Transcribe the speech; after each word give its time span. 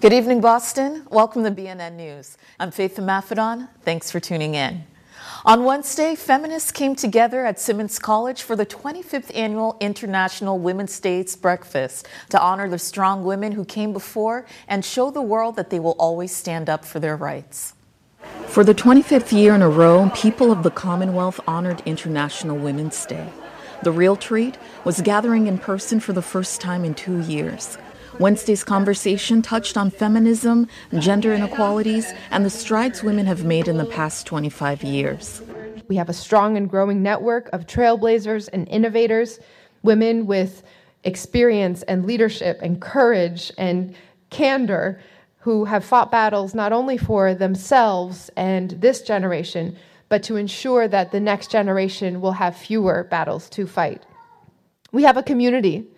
Good 0.00 0.14
evening, 0.14 0.40
Boston. 0.40 1.06
Welcome 1.10 1.44
to 1.44 1.50
BNN 1.50 1.96
News. 1.96 2.38
I'm 2.58 2.70
Faith 2.70 2.96
Maffedon. 2.96 3.68
Thanks 3.82 4.10
for 4.10 4.18
tuning 4.18 4.54
in. 4.54 4.84
On 5.44 5.62
Wednesday, 5.62 6.14
feminists 6.14 6.72
came 6.72 6.96
together 6.96 7.44
at 7.44 7.60
Simmons 7.60 7.98
College 7.98 8.42
for 8.42 8.56
the 8.56 8.64
25th 8.64 9.30
annual 9.36 9.76
International 9.78 10.58
Women's 10.58 10.98
Days 11.00 11.36
Breakfast 11.36 12.08
to 12.30 12.40
honor 12.40 12.66
the 12.66 12.78
strong 12.78 13.24
women 13.24 13.52
who 13.52 13.62
came 13.66 13.92
before 13.92 14.46
and 14.66 14.86
show 14.86 15.10
the 15.10 15.20
world 15.20 15.56
that 15.56 15.68
they 15.68 15.78
will 15.78 15.96
always 15.98 16.34
stand 16.34 16.70
up 16.70 16.86
for 16.86 16.98
their 16.98 17.14
rights. 17.14 17.74
For 18.46 18.64
the 18.64 18.74
25th 18.74 19.32
year 19.32 19.54
in 19.54 19.60
a 19.60 19.68
row, 19.68 20.10
people 20.14 20.50
of 20.50 20.62
the 20.62 20.70
Commonwealth 20.70 21.40
honored 21.46 21.82
International 21.84 22.56
Women's 22.56 23.04
Day. 23.04 23.28
The 23.82 23.92
real 23.92 24.16
treat 24.16 24.56
was 24.82 25.02
gathering 25.02 25.46
in 25.46 25.58
person 25.58 26.00
for 26.00 26.14
the 26.14 26.22
first 26.22 26.58
time 26.58 26.86
in 26.86 26.94
two 26.94 27.20
years. 27.20 27.76
Wednesday's 28.20 28.64
conversation 28.64 29.40
touched 29.40 29.78
on 29.78 29.90
feminism, 29.90 30.68
gender 30.98 31.32
inequalities, 31.32 32.12
and 32.30 32.44
the 32.44 32.50
strides 32.50 33.02
women 33.02 33.24
have 33.24 33.46
made 33.46 33.66
in 33.66 33.78
the 33.78 33.86
past 33.86 34.26
25 34.26 34.82
years. 34.82 35.40
We 35.88 35.96
have 35.96 36.10
a 36.10 36.12
strong 36.12 36.58
and 36.58 36.68
growing 36.68 37.02
network 37.02 37.48
of 37.54 37.66
trailblazers 37.66 38.50
and 38.52 38.68
innovators, 38.68 39.40
women 39.82 40.26
with 40.26 40.62
experience 41.02 41.80
and 41.84 42.04
leadership 42.04 42.58
and 42.60 42.78
courage 42.78 43.52
and 43.56 43.94
candor 44.28 45.00
who 45.38 45.64
have 45.64 45.82
fought 45.82 46.10
battles 46.10 46.54
not 46.54 46.74
only 46.74 46.98
for 46.98 47.32
themselves 47.32 48.30
and 48.36 48.72
this 48.72 49.00
generation, 49.00 49.74
but 50.10 50.22
to 50.24 50.36
ensure 50.36 50.86
that 50.86 51.10
the 51.10 51.20
next 51.20 51.50
generation 51.50 52.20
will 52.20 52.32
have 52.32 52.54
fewer 52.54 53.04
battles 53.04 53.48
to 53.48 53.66
fight. 53.66 54.02
We 54.92 55.04
have 55.04 55.16
a 55.16 55.22
community 55.22 55.88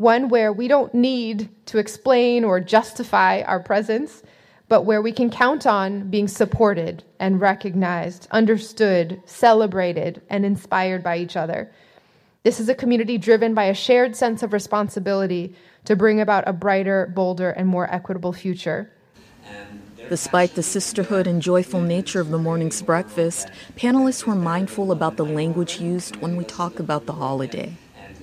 one 0.00 0.30
where 0.30 0.50
we 0.50 0.66
don't 0.66 0.94
need 0.94 1.46
to 1.66 1.76
explain 1.76 2.42
or 2.42 2.58
justify 2.58 3.42
our 3.42 3.60
presence, 3.60 4.22
but 4.66 4.86
where 4.86 5.02
we 5.02 5.12
can 5.12 5.28
count 5.28 5.66
on 5.66 6.08
being 6.08 6.26
supported 6.26 7.04
and 7.18 7.38
recognized, 7.38 8.26
understood, 8.30 9.20
celebrated, 9.26 10.22
and 10.30 10.46
inspired 10.46 11.02
by 11.02 11.18
each 11.18 11.36
other. 11.36 11.70
This 12.44 12.60
is 12.60 12.70
a 12.70 12.74
community 12.74 13.18
driven 13.18 13.52
by 13.52 13.64
a 13.64 13.74
shared 13.74 14.16
sense 14.16 14.42
of 14.42 14.54
responsibility 14.54 15.54
to 15.84 15.94
bring 15.94 16.18
about 16.18 16.48
a 16.48 16.54
brighter, 16.54 17.12
bolder, 17.14 17.50
and 17.50 17.68
more 17.68 17.92
equitable 17.92 18.32
future. 18.32 18.90
Despite 20.08 20.54
the 20.54 20.62
sisterhood 20.62 21.26
and 21.26 21.42
joyful 21.42 21.82
nature 21.82 22.20
of 22.20 22.30
the 22.30 22.38
morning's 22.38 22.80
breakfast, 22.80 23.50
panelists 23.76 24.24
were 24.24 24.34
mindful 24.34 24.92
about 24.92 25.18
the 25.18 25.26
language 25.26 25.78
used 25.78 26.16
when 26.16 26.36
we 26.36 26.44
talk 26.44 26.80
about 26.80 27.04
the 27.04 27.12
holiday. 27.12 27.76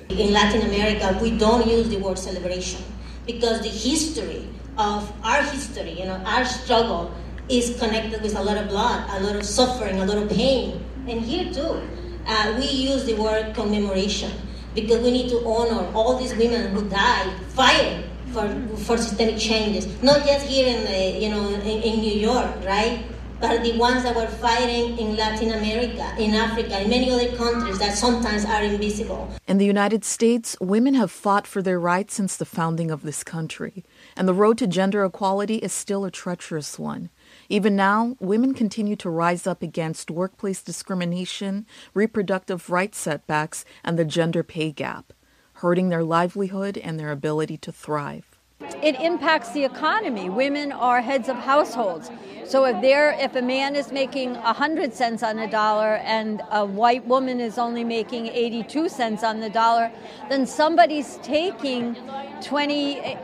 In 0.09 0.31
Latin 0.31 0.61
America, 0.61 1.17
we 1.21 1.37
don't 1.37 1.67
use 1.67 1.89
the 1.89 1.97
word 1.97 2.17
celebration 2.17 2.81
because 3.25 3.61
the 3.61 3.69
history 3.69 4.47
of 4.77 5.11
our 5.23 5.43
history, 5.43 5.99
you 5.99 6.05
know, 6.05 6.21
our 6.25 6.45
struggle 6.45 7.11
is 7.49 7.77
connected 7.77 8.21
with 8.21 8.35
a 8.35 8.41
lot 8.41 8.57
of 8.57 8.69
blood, 8.69 9.05
a 9.09 9.23
lot 9.23 9.35
of 9.35 9.45
suffering, 9.45 9.99
a 9.99 10.05
lot 10.05 10.17
of 10.17 10.29
pain. 10.29 10.83
And 11.07 11.21
here 11.21 11.51
too, 11.53 11.81
uh, 12.25 12.55
we 12.57 12.67
use 12.67 13.03
the 13.05 13.15
word 13.15 13.53
commemoration 13.53 14.31
because 14.73 15.01
we 15.01 15.11
need 15.11 15.29
to 15.29 15.45
honor 15.45 15.91
all 15.93 16.17
these 16.17 16.33
women 16.35 16.71
who 16.71 16.87
died 16.89 17.33
fighting 17.49 18.03
for, 18.31 18.47
for 18.77 18.97
systemic 18.97 19.37
changes, 19.37 19.87
not 20.01 20.25
just 20.25 20.45
here 20.45 20.67
in 20.67 20.85
the, 20.85 21.19
you 21.19 21.29
know 21.29 21.49
in, 21.49 21.61
in 21.61 21.99
New 21.99 22.13
York, 22.13 22.51
right? 22.65 23.03
But 23.39 23.63
the 23.63 23.77
ones 23.77 24.03
that 24.03 24.15
were 24.15 24.27
fighting 24.27 24.97
in 24.97 25.15
Latin 25.15 25.51
America, 25.51 26.15
in 26.17 26.33
Africa, 26.33 26.81
in 26.81 26.89
many 26.89 27.11
other 27.11 27.35
countries 27.35 27.77
that 27.79 27.95
sometimes 27.95 28.45
are 28.45 28.63
invisible. 28.63 29.29
In 29.47 29.57
the 29.57 29.65
United 29.65 30.03
States, 30.03 30.57
women 30.59 30.95
have 30.95 31.11
fought 31.11 31.45
for 31.45 31.61
their 31.61 31.79
rights 31.79 32.15
since 32.15 32.35
the 32.35 32.45
founding 32.45 32.89
of 32.89 33.03
this 33.03 33.23
country, 33.23 33.83
and 34.15 34.27
the 34.27 34.33
road 34.33 34.57
to 34.57 34.67
gender 34.67 35.05
equality 35.05 35.57
is 35.57 35.71
still 35.71 36.03
a 36.03 36.11
treacherous 36.11 36.79
one. 36.79 37.09
Even 37.49 37.75
now, 37.75 38.15
women 38.19 38.53
continue 38.53 38.95
to 38.95 39.09
rise 39.09 39.45
up 39.45 39.61
against 39.61 40.09
workplace 40.09 40.61
discrimination, 40.61 41.65
reproductive 41.93 42.69
rights 42.69 42.97
setbacks, 42.97 43.65
and 43.83 43.99
the 43.99 44.05
gender 44.05 44.43
pay 44.43 44.71
gap, 44.71 45.13
hurting 45.53 45.89
their 45.89 46.03
livelihood 46.03 46.77
and 46.77 46.99
their 46.99 47.11
ability 47.11 47.57
to 47.57 47.71
thrive 47.71 48.36
it 48.81 48.99
impacts 49.01 49.51
the 49.51 49.63
economy. 49.63 50.29
Women 50.29 50.71
are 50.71 51.01
heads 51.01 51.29
of 51.29 51.35
households. 51.37 52.09
So 52.45 52.63
if 52.65 52.81
there, 52.81 53.11
if 53.19 53.35
a 53.35 53.41
man 53.41 53.75
is 53.75 53.91
making 53.91 54.35
100 54.35 54.93
cents 54.93 55.21
on 55.21 55.37
a 55.39 55.49
dollar 55.49 55.95
and 55.97 56.41
a 56.51 56.65
white 56.65 57.05
woman 57.05 57.41
is 57.41 57.57
only 57.57 57.83
making 57.83 58.27
82 58.27 58.87
cents 58.87 59.23
on 59.23 59.41
the 59.41 59.49
dollar, 59.49 59.91
then 60.29 60.47
somebody's 60.47 61.17
taking 61.17 61.95
20, 62.41 63.17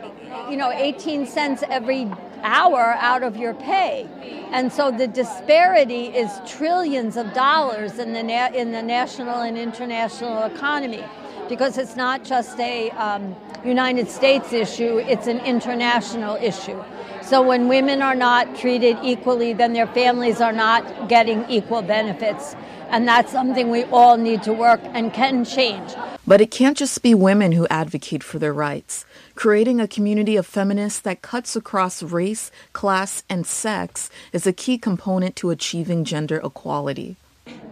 you 0.50 0.56
know, 0.56 0.70
18 0.70 1.26
cents 1.26 1.64
every 1.70 2.10
hour 2.42 2.96
out 2.98 3.22
of 3.22 3.36
your 3.36 3.54
pay. 3.54 4.06
And 4.52 4.70
so 4.70 4.90
the 4.90 5.08
disparity 5.08 6.08
is 6.08 6.30
trillions 6.46 7.16
of 7.16 7.32
dollars 7.32 7.98
in 7.98 8.12
the, 8.12 8.22
na- 8.22 8.52
in 8.54 8.72
the 8.72 8.82
national 8.82 9.40
and 9.40 9.56
international 9.56 10.42
economy 10.44 11.02
because 11.48 11.78
it's 11.78 11.96
not 11.96 12.24
just 12.24 12.58
a 12.58 12.90
um, 12.90 13.34
United 13.64 14.08
States 14.08 14.52
issue, 14.52 14.98
it's 14.98 15.26
an 15.26 15.40
international 15.40 16.36
issue. 16.36 16.82
So 17.22 17.42
when 17.42 17.68
women 17.68 18.02
are 18.02 18.14
not 18.14 18.54
treated 18.56 18.98
equally, 19.02 19.54
then 19.54 19.72
their 19.72 19.86
families 19.86 20.40
are 20.40 20.52
not 20.52 21.08
getting 21.08 21.48
equal 21.48 21.80
benefits. 21.80 22.54
And 22.90 23.08
that's 23.08 23.32
something 23.32 23.70
we 23.70 23.84
all 23.84 24.18
need 24.18 24.42
to 24.42 24.52
work 24.52 24.80
and 24.84 25.12
can 25.12 25.44
change. 25.44 25.94
But 26.26 26.40
it 26.40 26.50
can't 26.50 26.76
just 26.76 27.02
be 27.02 27.14
women 27.14 27.52
who 27.52 27.66
advocate 27.68 28.22
for 28.22 28.38
their 28.38 28.52
rights. 28.52 29.04
Creating 29.34 29.80
a 29.80 29.88
community 29.88 30.36
of 30.36 30.46
feminists 30.46 31.00
that 31.00 31.22
cuts 31.22 31.56
across 31.56 32.02
race, 32.02 32.50
class, 32.72 33.24
and 33.28 33.46
sex 33.46 34.10
is 34.32 34.46
a 34.46 34.52
key 34.52 34.78
component 34.78 35.34
to 35.36 35.50
achieving 35.50 36.04
gender 36.04 36.40
equality. 36.44 37.16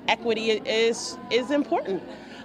Equity 0.09 0.51
is, 0.51 1.17
is 1.31 1.51
important. 1.51 2.03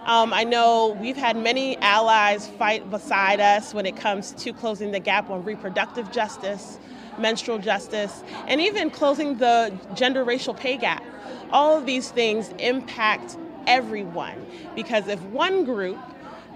Um, 0.08 0.34
I 0.34 0.46
know 0.46 0.98
we've 1.02 1.18
had 1.18 1.36
many 1.36 1.76
allies 1.80 2.48
fight 2.48 2.90
beside 2.90 3.42
us 3.42 3.74
when 3.74 3.86
it 3.86 3.98
comes 3.98 4.32
to 4.36 4.54
closing 4.54 4.92
the 4.92 5.02
gap 5.02 5.30
on 5.30 5.44
reproductive 5.44 6.14
justice, 6.14 6.80
menstrual 7.20 7.60
justice, 7.60 8.24
and 8.48 8.62
even 8.62 8.90
closing 8.90 9.38
the 9.38 9.78
gender 9.96 10.24
racial 10.24 10.54
pay 10.54 10.78
gap. 10.78 11.04
All 11.52 11.78
of 11.78 11.86
these 11.86 12.10
things 12.10 12.54
impact 12.58 13.38
everyone 13.68 14.46
because 14.76 15.10
if 15.10 15.22
one 15.24 15.66
group 15.66 16.00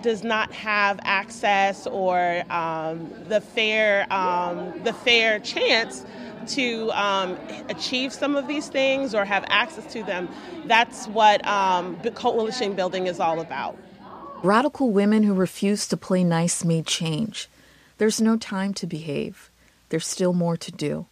does 0.01 0.23
not 0.23 0.51
have 0.53 0.97
access 1.03 1.85
or 1.87 2.43
um, 2.49 3.13
the 3.27 3.41
fair 3.41 4.11
um, 4.13 4.81
the 4.83 4.93
fair 4.93 5.39
chance 5.39 6.05
to 6.49 6.91
um, 6.91 7.37
achieve 7.69 8.13
some 8.13 8.35
of 8.35 8.47
these 8.47 8.67
things 8.67 9.13
or 9.15 9.25
have 9.25 9.45
access 9.47 9.91
to 9.93 10.03
them. 10.03 10.29
That's 10.65 11.07
what 11.07 11.45
um, 11.47 11.99
coalition 12.15 12.73
building 12.73 13.07
is 13.07 13.19
all 13.19 13.39
about. 13.39 13.77
Radical 14.43 14.89
women 14.91 15.23
who 15.23 15.33
refuse 15.33 15.87
to 15.87 15.97
play 15.97 16.23
nice 16.23 16.63
made 16.63 16.87
change. 16.87 17.47
There's 17.97 18.19
no 18.19 18.37
time 18.37 18.73
to 18.75 18.87
behave. 18.87 19.51
There's 19.89 20.07
still 20.07 20.33
more 20.33 20.57
to 20.57 20.71
do. 20.71 21.05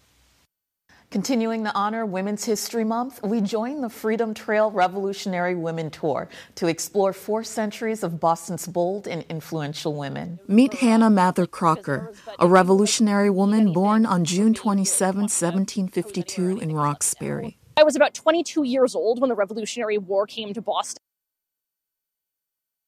Continuing 1.12 1.64
the 1.64 1.74
honor 1.74 2.06
Women's 2.06 2.46
History 2.46 2.84
Month, 2.84 3.20
we 3.24 3.42
join 3.42 3.82
the 3.82 3.90
Freedom 3.90 4.32
Trail 4.32 4.70
Revolutionary 4.70 5.56
Women 5.56 5.90
Tour 5.90 6.30
to 6.54 6.68
explore 6.68 7.14
four 7.14 7.44
centuries 7.44 8.04
of 8.04 8.20
Boston's 8.20 8.68
bold 8.68 9.08
and 9.08 9.26
influential 9.28 9.96
women. 9.96 10.38
Meet 10.48 10.76
Hannah 10.76 11.10
Mather 11.10 11.48
Crocker, 11.48 12.14
a 12.38 12.48
revolutionary 12.48 13.32
woman 13.32 13.74
born 13.74 14.06
on 14.06 14.24
June 14.24 14.54
27, 14.54 15.22
1752, 15.22 16.60
in 16.60 16.76
Roxbury. 16.76 17.58
I 17.76 17.82
was 17.82 17.96
about 17.96 18.14
22 18.14 18.62
years 18.62 18.94
old 18.94 19.20
when 19.20 19.30
the 19.30 19.36
Revolutionary 19.36 19.98
War 19.98 20.28
came 20.28 20.54
to 20.54 20.62
Boston. 20.62 21.02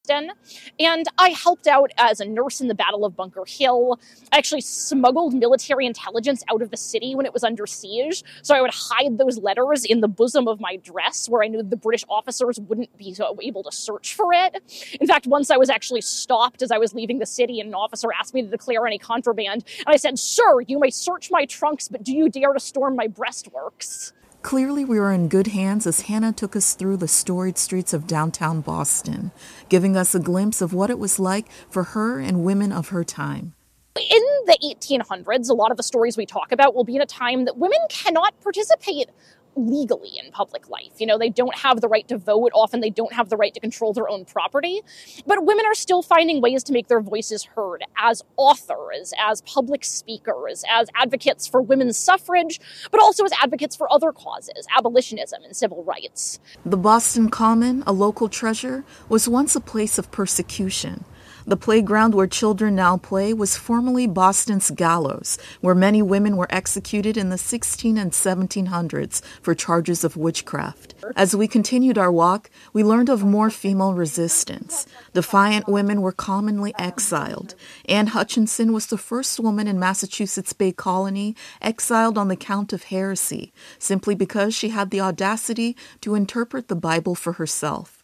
And 0.09 1.07
I 1.17 1.29
helped 1.29 1.67
out 1.67 1.91
as 1.97 2.19
a 2.19 2.25
nurse 2.25 2.59
in 2.59 2.67
the 2.67 2.75
Battle 2.75 3.05
of 3.05 3.15
Bunker 3.15 3.43
Hill. 3.47 3.99
I 4.31 4.37
actually 4.37 4.61
smuggled 4.61 5.33
military 5.33 5.85
intelligence 5.85 6.43
out 6.51 6.61
of 6.61 6.71
the 6.71 6.77
city 6.77 7.15
when 7.15 7.25
it 7.25 7.33
was 7.33 7.43
under 7.43 7.67
siege. 7.67 8.23
So 8.41 8.55
I 8.55 8.61
would 8.61 8.71
hide 8.73 9.17
those 9.17 9.37
letters 9.37 9.85
in 9.85 10.01
the 10.01 10.07
bosom 10.07 10.47
of 10.47 10.59
my 10.59 10.77
dress 10.77 11.29
where 11.29 11.43
I 11.43 11.47
knew 11.47 11.61
the 11.63 11.77
British 11.77 12.03
officers 12.09 12.59
wouldn't 12.59 12.95
be 12.97 13.15
able 13.41 13.63
to 13.63 13.71
search 13.71 14.15
for 14.15 14.33
it. 14.33 14.61
In 14.99 15.07
fact, 15.07 15.27
once 15.27 15.51
I 15.51 15.57
was 15.57 15.69
actually 15.69 16.01
stopped 16.01 16.61
as 16.61 16.71
I 16.71 16.77
was 16.77 16.93
leaving 16.93 17.19
the 17.19 17.25
city 17.25 17.59
and 17.59 17.69
an 17.69 17.75
officer 17.75 18.09
asked 18.11 18.33
me 18.33 18.41
to 18.41 18.47
declare 18.47 18.85
any 18.87 18.97
contraband. 18.97 19.63
And 19.79 19.87
I 19.87 19.97
said, 19.97 20.17
Sir, 20.17 20.61
you 20.61 20.79
may 20.79 20.89
search 20.89 21.29
my 21.31 21.45
trunks, 21.45 21.87
but 21.87 22.03
do 22.03 22.13
you 22.13 22.27
dare 22.27 22.53
to 22.53 22.59
storm 22.59 22.95
my 22.95 23.07
breastworks? 23.07 24.13
Clearly, 24.41 24.83
we 24.83 24.99
were 24.99 25.11
in 25.11 25.27
good 25.27 25.47
hands 25.47 25.85
as 25.85 26.01
Hannah 26.01 26.33
took 26.33 26.55
us 26.55 26.73
through 26.73 26.97
the 26.97 27.07
storied 27.07 27.59
streets 27.59 27.93
of 27.93 28.07
downtown 28.07 28.61
Boston, 28.61 29.31
giving 29.69 29.95
us 29.95 30.15
a 30.15 30.19
glimpse 30.19 30.61
of 30.61 30.73
what 30.73 30.89
it 30.89 30.97
was 30.97 31.19
like 31.19 31.45
for 31.69 31.83
her 31.83 32.19
and 32.19 32.43
women 32.43 32.71
of 32.71 32.89
her 32.89 33.03
time. 33.03 33.53
In 33.95 34.23
the 34.47 34.57
1800s, 34.63 35.49
a 35.49 35.53
lot 35.53 35.69
of 35.69 35.77
the 35.77 35.83
stories 35.83 36.17
we 36.17 36.25
talk 36.25 36.51
about 36.51 36.73
will 36.73 36.83
be 36.83 36.95
in 36.95 37.01
a 37.01 37.05
time 37.05 37.45
that 37.45 37.57
women 37.57 37.79
cannot 37.89 38.39
participate 38.41 39.09
legally 39.55 40.11
in 40.23 40.31
public 40.31 40.69
life. 40.69 40.91
You 40.99 41.07
know, 41.07 41.17
they 41.17 41.29
don't 41.29 41.55
have 41.55 41.81
the 41.81 41.87
right 41.87 42.07
to 42.07 42.17
vote. 42.17 42.51
Often 42.53 42.81
they 42.81 42.89
don't 42.89 43.13
have 43.13 43.29
the 43.29 43.37
right 43.37 43.53
to 43.53 43.59
control 43.59 43.93
their 43.93 44.09
own 44.09 44.25
property. 44.25 44.81
But 45.25 45.45
women 45.45 45.65
are 45.65 45.73
still 45.73 46.01
finding 46.01 46.41
ways 46.41 46.63
to 46.65 46.73
make 46.73 46.87
their 46.87 47.01
voices 47.01 47.43
heard 47.43 47.83
as 47.97 48.23
authors, 48.37 49.13
as 49.19 49.41
public 49.41 49.83
speakers, 49.83 50.63
as 50.69 50.87
advocates 50.95 51.47
for 51.47 51.61
women's 51.61 51.97
suffrage, 51.97 52.59
but 52.91 53.01
also 53.01 53.25
as 53.25 53.31
advocates 53.41 53.75
for 53.75 53.91
other 53.91 54.11
causes, 54.11 54.65
abolitionism 54.75 55.43
and 55.43 55.55
civil 55.55 55.83
rights. 55.83 56.39
The 56.65 56.77
Boston 56.77 57.29
Common, 57.29 57.83
a 57.85 57.91
local 57.91 58.29
treasure, 58.29 58.83
was 59.09 59.27
once 59.27 59.55
a 59.55 59.61
place 59.61 59.97
of 59.97 60.11
persecution. 60.11 61.05
The 61.45 61.57
playground 61.57 62.13
where 62.13 62.27
children 62.27 62.75
now 62.75 62.97
play 62.97 63.33
was 63.33 63.57
formerly 63.57 64.05
Boston's 64.05 64.69
gallows, 64.69 65.39
where 65.59 65.73
many 65.73 66.01
women 66.01 66.37
were 66.37 66.47
executed 66.49 67.17
in 67.17 67.29
the 67.29 67.37
16 67.37 67.97
and 67.97 68.11
1700s 68.11 69.21
for 69.41 69.55
charges 69.55 70.03
of 70.03 70.15
witchcraft. 70.15 70.93
As 71.15 71.35
we 71.35 71.47
continued 71.47 71.97
our 71.97 72.11
walk, 72.11 72.51
we 72.73 72.83
learned 72.83 73.09
of 73.09 73.23
more 73.23 73.49
female 73.49 73.93
resistance. 73.93 74.85
Defiant 75.13 75.67
women 75.67 76.01
were 76.01 76.11
commonly 76.11 76.73
exiled. 76.77 77.55
Anne 77.89 78.07
Hutchinson 78.07 78.71
was 78.71 78.85
the 78.87 78.97
first 78.97 79.39
woman 79.39 79.67
in 79.67 79.79
Massachusetts 79.79 80.53
Bay 80.53 80.71
Colony 80.71 81.35
exiled 81.61 82.17
on 82.17 82.27
the 82.27 82.35
count 82.35 82.71
of 82.71 82.83
heresy, 82.83 83.51
simply 83.79 84.13
because 84.13 84.53
she 84.53 84.69
had 84.69 84.91
the 84.91 85.01
audacity 85.01 85.75
to 86.01 86.13
interpret 86.15 86.67
the 86.67 86.75
Bible 86.75 87.15
for 87.15 87.33
herself 87.33 88.00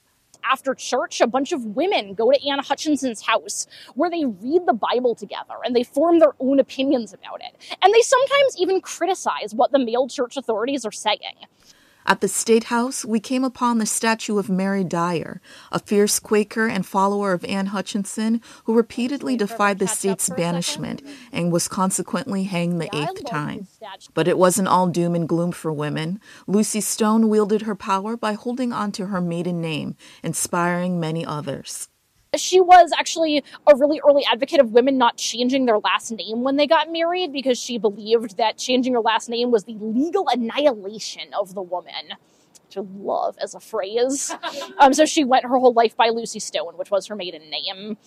after 0.49 0.73
church, 0.73 1.21
a 1.21 1.27
bunch 1.27 1.51
of 1.51 1.63
women 1.65 2.13
go 2.13 2.31
to 2.31 2.47
Anne 2.47 2.59
Hutchinson's 2.59 3.21
house 3.21 3.67
where 3.95 4.09
they 4.09 4.25
read 4.25 4.65
the 4.65 4.73
Bible 4.73 5.15
together 5.15 5.55
and 5.63 5.75
they 5.75 5.83
form 5.83 6.19
their 6.19 6.33
own 6.39 6.59
opinions 6.59 7.13
about 7.13 7.41
it. 7.41 7.77
And 7.81 7.93
they 7.93 8.01
sometimes 8.01 8.57
even 8.57 8.81
criticize 8.81 9.53
what 9.53 9.71
the 9.71 9.79
male 9.79 10.07
church 10.07 10.37
authorities 10.37 10.85
are 10.85 10.91
saying. 10.91 11.19
At 12.09 12.21
the 12.21 12.29
State 12.29 12.65
House, 12.65 13.03
we 13.03 13.19
came 13.19 13.43
upon 13.43 13.79
the 13.79 13.85
statue 13.85 14.37
of 14.37 14.49
Mary 14.49 14.85
Dyer, 14.85 15.41
a 15.73 15.79
fierce 15.79 16.19
Quaker 16.19 16.65
and 16.65 16.85
follower 16.85 17.33
of 17.33 17.43
Anne 17.43 17.67
Hutchinson 17.67 18.41
who 18.63 18.73
repeatedly 18.73 19.35
defied 19.35 19.79
the 19.79 19.89
state's 19.89 20.29
banishment 20.29 21.01
and 21.33 21.51
was 21.51 21.67
consequently 21.67 22.45
hanged 22.45 22.79
the 22.79 22.95
eighth 22.95 23.25
time. 23.25 23.67
But 24.13 24.29
it 24.29 24.37
wasn't 24.37 24.69
all 24.69 24.87
doom 24.87 25.15
and 25.15 25.27
gloom 25.27 25.51
for 25.51 25.73
women. 25.73 26.21
Lucy 26.47 26.79
Stone 26.79 27.27
wielded 27.27 27.63
her 27.63 27.75
power 27.75 28.15
by 28.15 28.33
holding 28.33 28.71
on 28.71 28.93
to 28.93 29.07
her 29.07 29.19
maiden 29.19 29.59
name, 29.59 29.97
inspiring 30.23 31.01
many 31.01 31.25
others 31.25 31.89
she 32.39 32.59
was 32.59 32.91
actually 32.97 33.43
a 33.67 33.75
really 33.75 34.01
early 34.07 34.23
advocate 34.31 34.59
of 34.59 34.71
women 34.71 34.97
not 34.97 35.17
changing 35.17 35.65
their 35.65 35.79
last 35.79 36.11
name 36.11 36.43
when 36.43 36.55
they 36.55 36.67
got 36.67 36.91
married 36.91 37.31
because 37.31 37.59
she 37.59 37.77
believed 37.77 38.37
that 38.37 38.57
changing 38.57 38.93
her 38.93 39.01
last 39.01 39.29
name 39.29 39.51
was 39.51 39.65
the 39.65 39.77
legal 39.79 40.27
annihilation 40.29 41.33
of 41.39 41.53
the 41.53 41.61
woman. 41.61 42.15
To 42.71 42.81
love 42.81 43.37
as 43.41 43.55
a 43.55 43.61
phrase. 43.61 44.35
um, 44.77 44.93
so 44.93 45.05
she 45.05 45.23
went 45.23 45.45
her 45.45 45.57
whole 45.57 45.71
life 45.71 45.95
by 45.95 46.09
Lucy 46.09 46.39
Stone, 46.39 46.73
which 46.75 46.91
was 46.91 47.07
her 47.07 47.15
maiden 47.15 47.49
name. 47.49 47.97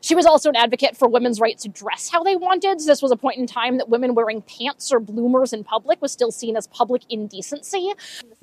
She 0.00 0.14
was 0.14 0.26
also 0.26 0.48
an 0.48 0.56
advocate 0.56 0.96
for 0.96 1.08
women's 1.08 1.40
right 1.40 1.58
to 1.58 1.68
dress 1.68 2.08
how 2.08 2.22
they 2.22 2.36
wanted. 2.36 2.80
This 2.80 3.02
was 3.02 3.10
a 3.10 3.16
point 3.16 3.38
in 3.38 3.46
time 3.46 3.78
that 3.78 3.88
women 3.88 4.14
wearing 4.14 4.42
pants 4.42 4.92
or 4.92 5.00
bloomers 5.00 5.52
in 5.52 5.64
public 5.64 6.00
was 6.00 6.12
still 6.12 6.32
seen 6.32 6.56
as 6.56 6.66
public 6.66 7.02
indecency. 7.08 7.92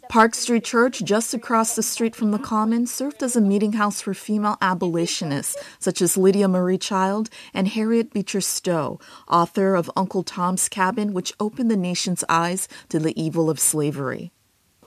Park 0.10 0.36
Street 0.36 0.64
Church, 0.64 1.04
just 1.04 1.34
across 1.34 1.76
the 1.76 1.84
street 1.84 2.16
from 2.16 2.32
the 2.32 2.40
Common, 2.40 2.88
served 2.88 3.22
as 3.22 3.36
a 3.36 3.42
meeting 3.42 3.74
house 3.74 4.02
for 4.02 4.14
female 4.14 4.58
abolitionists 4.62 5.56
such 5.80 6.02
as 6.02 6.18
Lydia 6.18 6.48
Maria 6.48 6.78
Child 6.78 7.30
and 7.54 7.68
Harriet 7.70 8.14
Beecher 8.14 8.42
Stowe, 8.42 9.00
author 9.28 9.76
of 9.76 9.92
Uncle 9.96 10.24
Tom's 10.24 10.68
Cabin, 10.70 11.14
which 11.14 11.34
opened 11.40 11.70
the 11.70 11.78
nation's 11.78 12.24
eyes 12.28 12.68
to 12.90 13.00
the 13.00 13.20
evil 13.22 13.50
of 13.50 13.60
slavery. 13.60 14.32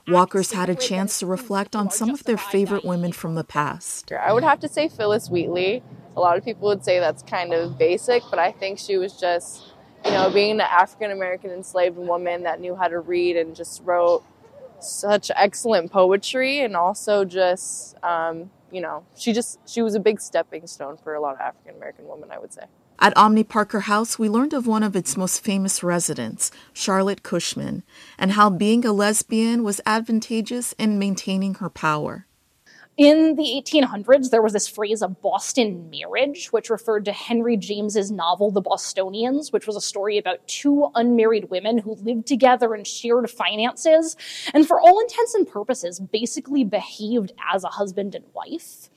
Walkers 0.07 0.51
had 0.51 0.69
a 0.69 0.75
chance 0.75 1.19
to 1.19 1.25
reflect 1.25 1.75
on 1.75 1.89
some 1.89 2.09
of 2.09 2.23
their 2.25 2.37
favorite 2.37 2.83
women 2.83 3.13
from 3.13 3.35
the 3.35 3.43
past. 3.43 4.11
I 4.11 4.33
would 4.33 4.43
have 4.43 4.59
to 4.59 4.67
say 4.67 4.89
Phillis 4.89 5.29
Wheatley. 5.29 5.81
A 6.17 6.19
lot 6.19 6.37
of 6.37 6.43
people 6.43 6.67
would 6.67 6.83
say 6.83 6.99
that's 6.99 7.23
kind 7.23 7.53
of 7.53 7.77
basic, 7.77 8.21
but 8.29 8.37
I 8.37 8.51
think 8.51 8.79
she 8.79 8.97
was 8.97 9.13
just, 9.13 9.71
you 10.05 10.11
know, 10.11 10.29
being 10.29 10.55
an 10.55 10.61
African 10.61 11.11
American 11.11 11.51
enslaved 11.51 11.97
woman 11.97 12.43
that 12.43 12.59
knew 12.59 12.75
how 12.75 12.87
to 12.89 12.99
read 12.99 13.37
and 13.37 13.55
just 13.55 13.81
wrote 13.83 14.23
such 14.79 15.31
excellent 15.35 15.91
poetry 15.91 16.59
and 16.59 16.75
also 16.75 17.23
just, 17.23 17.95
um, 18.03 18.51
you 18.71 18.81
know, 18.81 19.05
she 19.15 19.31
just, 19.31 19.57
she 19.67 19.81
was 19.81 19.95
a 19.95 19.99
big 19.99 20.19
stepping 20.19 20.67
stone 20.67 20.97
for 20.97 21.13
a 21.13 21.21
lot 21.21 21.35
of 21.35 21.39
African 21.39 21.75
American 21.75 22.07
women, 22.07 22.29
I 22.29 22.39
would 22.39 22.51
say. 22.53 22.63
At 23.03 23.17
Omni 23.17 23.43
Parker 23.43 23.81
House, 23.81 24.17
we 24.17 24.29
learned 24.29 24.53
of 24.53 24.65
one 24.65 24.81
of 24.81 24.95
its 24.95 25.17
most 25.17 25.43
famous 25.43 25.83
residents, 25.83 26.51
Charlotte 26.71 27.21
Cushman, 27.21 27.83
and 28.17 28.31
how 28.31 28.49
being 28.49 28.85
a 28.85 28.93
lesbian 28.93 29.61
was 29.61 29.81
advantageous 29.85 30.71
in 30.79 30.97
maintaining 30.97 31.55
her 31.55 31.69
power. 31.69 32.27
In 32.95 33.35
the 33.37 33.63
1800s, 33.65 34.29
there 34.29 34.43
was 34.43 34.53
this 34.53 34.67
phrase 34.67 35.01
of 35.01 35.19
Boston 35.19 35.89
marriage, 35.89 36.49
which 36.51 36.69
referred 36.69 37.05
to 37.05 37.11
Henry 37.11 37.57
James's 37.57 38.11
novel, 38.11 38.51
The 38.51 38.61
Bostonians, 38.61 39.51
which 39.51 39.65
was 39.65 39.75
a 39.75 39.81
story 39.81 40.19
about 40.19 40.47
two 40.47 40.91
unmarried 40.93 41.49
women 41.49 41.79
who 41.79 41.95
lived 41.95 42.27
together 42.27 42.75
and 42.75 42.85
shared 42.85 43.31
finances, 43.31 44.15
and 44.53 44.67
for 44.67 44.79
all 44.79 44.99
intents 44.99 45.33
and 45.33 45.47
purposes, 45.47 45.99
basically 45.99 46.63
behaved 46.63 47.31
as 47.51 47.63
a 47.63 47.69
husband 47.69 48.13
and 48.13 48.25
wife. 48.35 48.91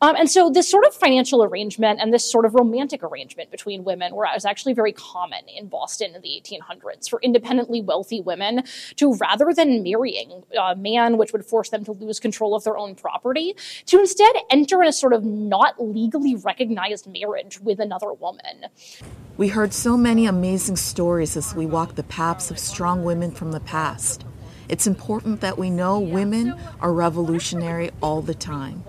Um, 0.00 0.16
and 0.16 0.30
so 0.30 0.48
this 0.48 0.70
sort 0.70 0.86
of 0.86 0.94
financial 0.94 1.44
arrangement 1.44 2.00
and 2.00 2.14
this 2.14 2.24
sort 2.24 2.46
of 2.46 2.54
romantic 2.54 3.02
arrangement 3.02 3.50
between 3.50 3.84
women 3.84 4.14
was 4.14 4.46
actually 4.46 4.72
very 4.72 4.92
common 4.92 5.46
in 5.54 5.68
Boston 5.68 6.14
in 6.14 6.22
the 6.22 6.42
1800s 6.42 7.10
for 7.10 7.20
independently 7.20 7.82
wealthy 7.82 8.22
women 8.22 8.62
to, 8.96 9.12
rather 9.16 9.52
than 9.54 9.82
marrying 9.82 10.44
a 10.58 10.74
man, 10.74 11.18
which 11.18 11.34
would 11.34 11.44
force 11.44 11.68
them 11.68 11.84
to 11.84 11.92
lose 11.92 12.18
control 12.18 12.54
of 12.54 12.64
their 12.64 12.78
own 12.78 12.94
property, 12.94 13.33
to 13.34 13.98
instead 13.98 14.34
enter 14.50 14.82
in 14.82 14.88
a 14.88 14.92
sort 14.92 15.12
of 15.12 15.24
not 15.24 15.74
legally 15.82 16.34
recognized 16.34 17.06
marriage 17.06 17.60
with 17.60 17.80
another 17.80 18.12
woman. 18.12 18.66
We 19.36 19.48
heard 19.48 19.72
so 19.72 19.96
many 19.96 20.26
amazing 20.26 20.76
stories 20.76 21.36
as 21.36 21.54
we 21.54 21.66
walked 21.66 21.96
the 21.96 22.04
paths 22.04 22.50
of 22.50 22.58
strong 22.58 23.04
women 23.04 23.32
from 23.32 23.52
the 23.52 23.60
past. 23.60 24.24
It's 24.68 24.86
important 24.86 25.40
that 25.40 25.58
we 25.58 25.70
know 25.70 25.98
women 25.98 26.54
are 26.80 26.92
revolutionary 26.92 27.90
all 28.00 28.22
the 28.22 28.34
time. 28.34 28.84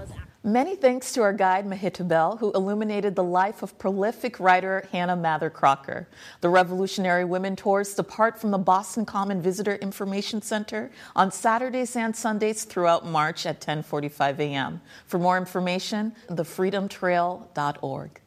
Many 0.45 0.75
thanks 0.75 1.11
to 1.13 1.23
our 1.23 1.33
guide, 1.33 1.65
Mahita 1.65 2.07
Bell, 2.07 2.37
who 2.37 2.51
illuminated 2.51 3.15
the 3.15 3.23
life 3.23 3.63
of 3.63 3.79
prolific 3.79 4.39
writer 4.39 4.87
Hannah 4.91 5.15
Mather 5.15 5.49
Crocker. 5.49 6.07
The 6.41 6.49
Revolutionary 6.49 7.25
Women 7.25 7.55
Tours 7.55 7.95
depart 7.95 8.39
from 8.39 8.51
the 8.51 8.59
Boston 8.59 9.07
Common 9.07 9.41
Visitor 9.41 9.73
Information 9.77 10.43
Center 10.43 10.91
on 11.15 11.31
Saturdays 11.31 11.95
and 11.95 12.15
Sundays 12.15 12.63
throughout 12.63 13.07
March 13.07 13.47
at 13.47 13.59
10:45 13.59 14.37
a.m. 14.37 14.81
For 15.07 15.17
more 15.17 15.35
information, 15.39 16.13
thefreedomtrail.org. 16.29 18.21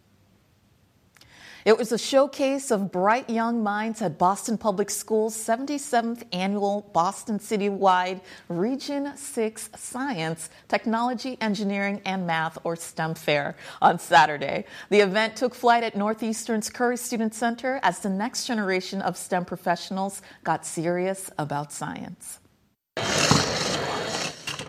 It 1.64 1.76
was 1.76 1.90
a 1.90 1.99
showcase 1.99 2.70
of 2.70 2.93
bright 2.93 3.28
young 3.28 3.62
minds 3.62 4.00
at 4.00 4.16
Boston 4.16 4.56
Public 4.56 4.90
Schools' 4.90 5.37
77th 5.37 6.23
annual 6.32 6.88
Boston 6.92 7.38
Citywide 7.38 8.21
Region 8.49 9.16
6 9.16 9.71
Science, 9.76 10.50
Technology, 10.68 11.37
Engineering, 11.40 12.00
and 12.04 12.26
Math, 12.26 12.59
or 12.62 12.76
STEM 12.76 13.14
Fair, 13.14 13.56
on 13.82 13.99
Saturday. 13.99 14.66
The 14.90 15.00
event 15.00 15.35
took 15.35 15.54
flight 15.54 15.82
at 15.82 15.97
Northeastern's 15.97 16.71
Curry 16.71 16.97
Student 16.97 17.35
Center 17.35 17.80
as 17.82 17.99
the 18.00 18.11
next 18.11 18.47
generation 18.47 19.02
of 19.02 19.16
STEM 19.16 19.44
professionals 19.44 20.23
got 20.44 20.64
serious 20.64 21.30
about 21.38 21.73
science. 21.73 22.38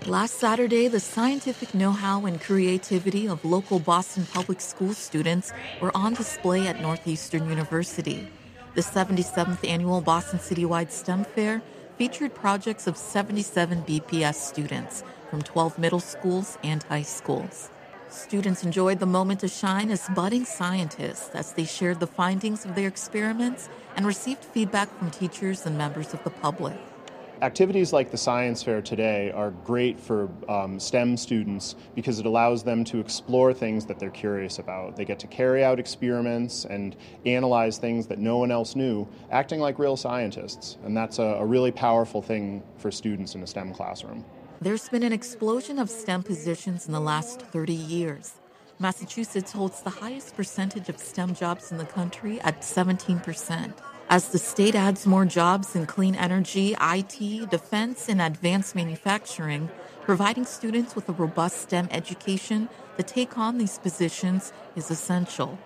Last 0.07 0.35
Saturday, 0.39 0.87
the 0.87 1.01
scientific 1.01 1.73
know 1.75 1.91
how 1.91 2.25
and 2.25 2.39
creativity 2.39 3.27
of 3.27 3.43
local 3.43 3.79
Boston 3.79 4.25
Public 4.25 4.61
School 4.61 4.93
students 4.93 5.51
were 5.81 5.95
on 5.95 6.13
display 6.13 6.67
at 6.67 6.81
Northeastern 6.81 7.49
University. 7.49 8.29
The 8.75 8.81
77th 8.81 9.67
annual 9.67 9.99
Boston 9.99 10.39
Citywide 10.39 10.89
STEM 10.89 11.25
Fair 11.25 11.61
featured 11.97 12.33
projects 12.33 12.87
of 12.87 12.95
77 12.95 13.83
BPS 13.83 14.35
students 14.35 15.03
from 15.29 15.41
12 15.41 15.77
middle 15.77 15.99
schools 15.99 16.57
and 16.63 16.81
high 16.83 17.03
schools. 17.03 17.69
Students 18.07 18.63
enjoyed 18.63 18.99
the 18.99 19.05
moment 19.05 19.41
to 19.41 19.49
shine 19.49 19.91
as 19.91 20.07
budding 20.15 20.45
scientists 20.45 21.35
as 21.35 21.51
they 21.51 21.65
shared 21.65 21.99
the 21.99 22.07
findings 22.07 22.63
of 22.63 22.73
their 22.73 22.87
experiments 22.87 23.67
and 23.97 24.05
received 24.05 24.45
feedback 24.45 24.89
from 24.97 25.11
teachers 25.11 25.65
and 25.65 25.77
members 25.77 26.13
of 26.13 26.23
the 26.23 26.31
public. 26.31 26.77
Activities 27.41 27.93
like 27.93 28.11
the 28.11 28.17
science 28.17 28.61
fair 28.61 28.81
today 28.81 29.31
are 29.31 29.51
great 29.51 29.97
for 29.97 30.29
um, 30.49 30.77
STEM 30.77 31.15
students 31.15 31.75
because 31.95 32.19
it 32.19 32.25
allows 32.25 32.63
them 32.63 32.83
to 32.83 32.99
explore 32.99 33.53
things 33.53 33.85
that 33.85 33.97
they're 33.97 34.09
curious 34.09 34.59
about. 34.59 34.97
They 34.97 35.05
get 35.05 35.19
to 35.19 35.27
carry 35.27 35.63
out 35.63 35.79
experiments 35.79 36.65
and 36.65 36.97
analyze 37.25 37.77
things 37.77 38.07
that 38.07 38.19
no 38.19 38.37
one 38.37 38.51
else 38.51 38.75
knew, 38.75 39.07
acting 39.31 39.61
like 39.61 39.79
real 39.79 39.95
scientists. 39.95 40.77
And 40.83 40.97
that's 40.97 41.17
a, 41.19 41.23
a 41.23 41.45
really 41.45 41.71
powerful 41.71 42.21
thing 42.21 42.61
for 42.77 42.91
students 42.91 43.35
in 43.35 43.43
a 43.43 43.47
STEM 43.47 43.73
classroom. 43.73 44.25
There's 44.59 44.89
been 44.89 45.03
an 45.03 45.13
explosion 45.13 45.79
of 45.79 45.89
STEM 45.89 46.23
positions 46.23 46.87
in 46.87 46.91
the 46.91 46.99
last 46.99 47.41
30 47.41 47.73
years. 47.73 48.33
Massachusetts 48.79 49.53
holds 49.53 49.81
the 49.81 49.89
highest 49.89 50.35
percentage 50.35 50.89
of 50.89 50.99
STEM 50.99 51.35
jobs 51.35 51.71
in 51.71 51.77
the 51.77 51.85
country 51.85 52.41
at 52.41 52.59
17%. 52.61 53.73
As 54.11 54.29
the 54.29 54.39
state 54.39 54.73
adds 54.73 55.05
more 55.05 55.23
jobs 55.23 55.75
in 55.75 55.85
clean 55.85 56.15
energy, 56.15 56.75
IT, 56.81 57.49
defense, 57.51 58.09
and 58.09 58.19
advanced 58.19 58.73
manufacturing, 58.73 59.69
providing 60.01 60.45
students 60.45 60.95
with 60.95 61.07
a 61.09 61.11
robust 61.11 61.61
STEM 61.61 61.87
education 61.91 62.69
to 62.97 63.03
take 63.03 63.37
on 63.37 63.59
these 63.59 63.77
positions 63.77 64.51
is 64.75 64.89
essential. 64.89 65.59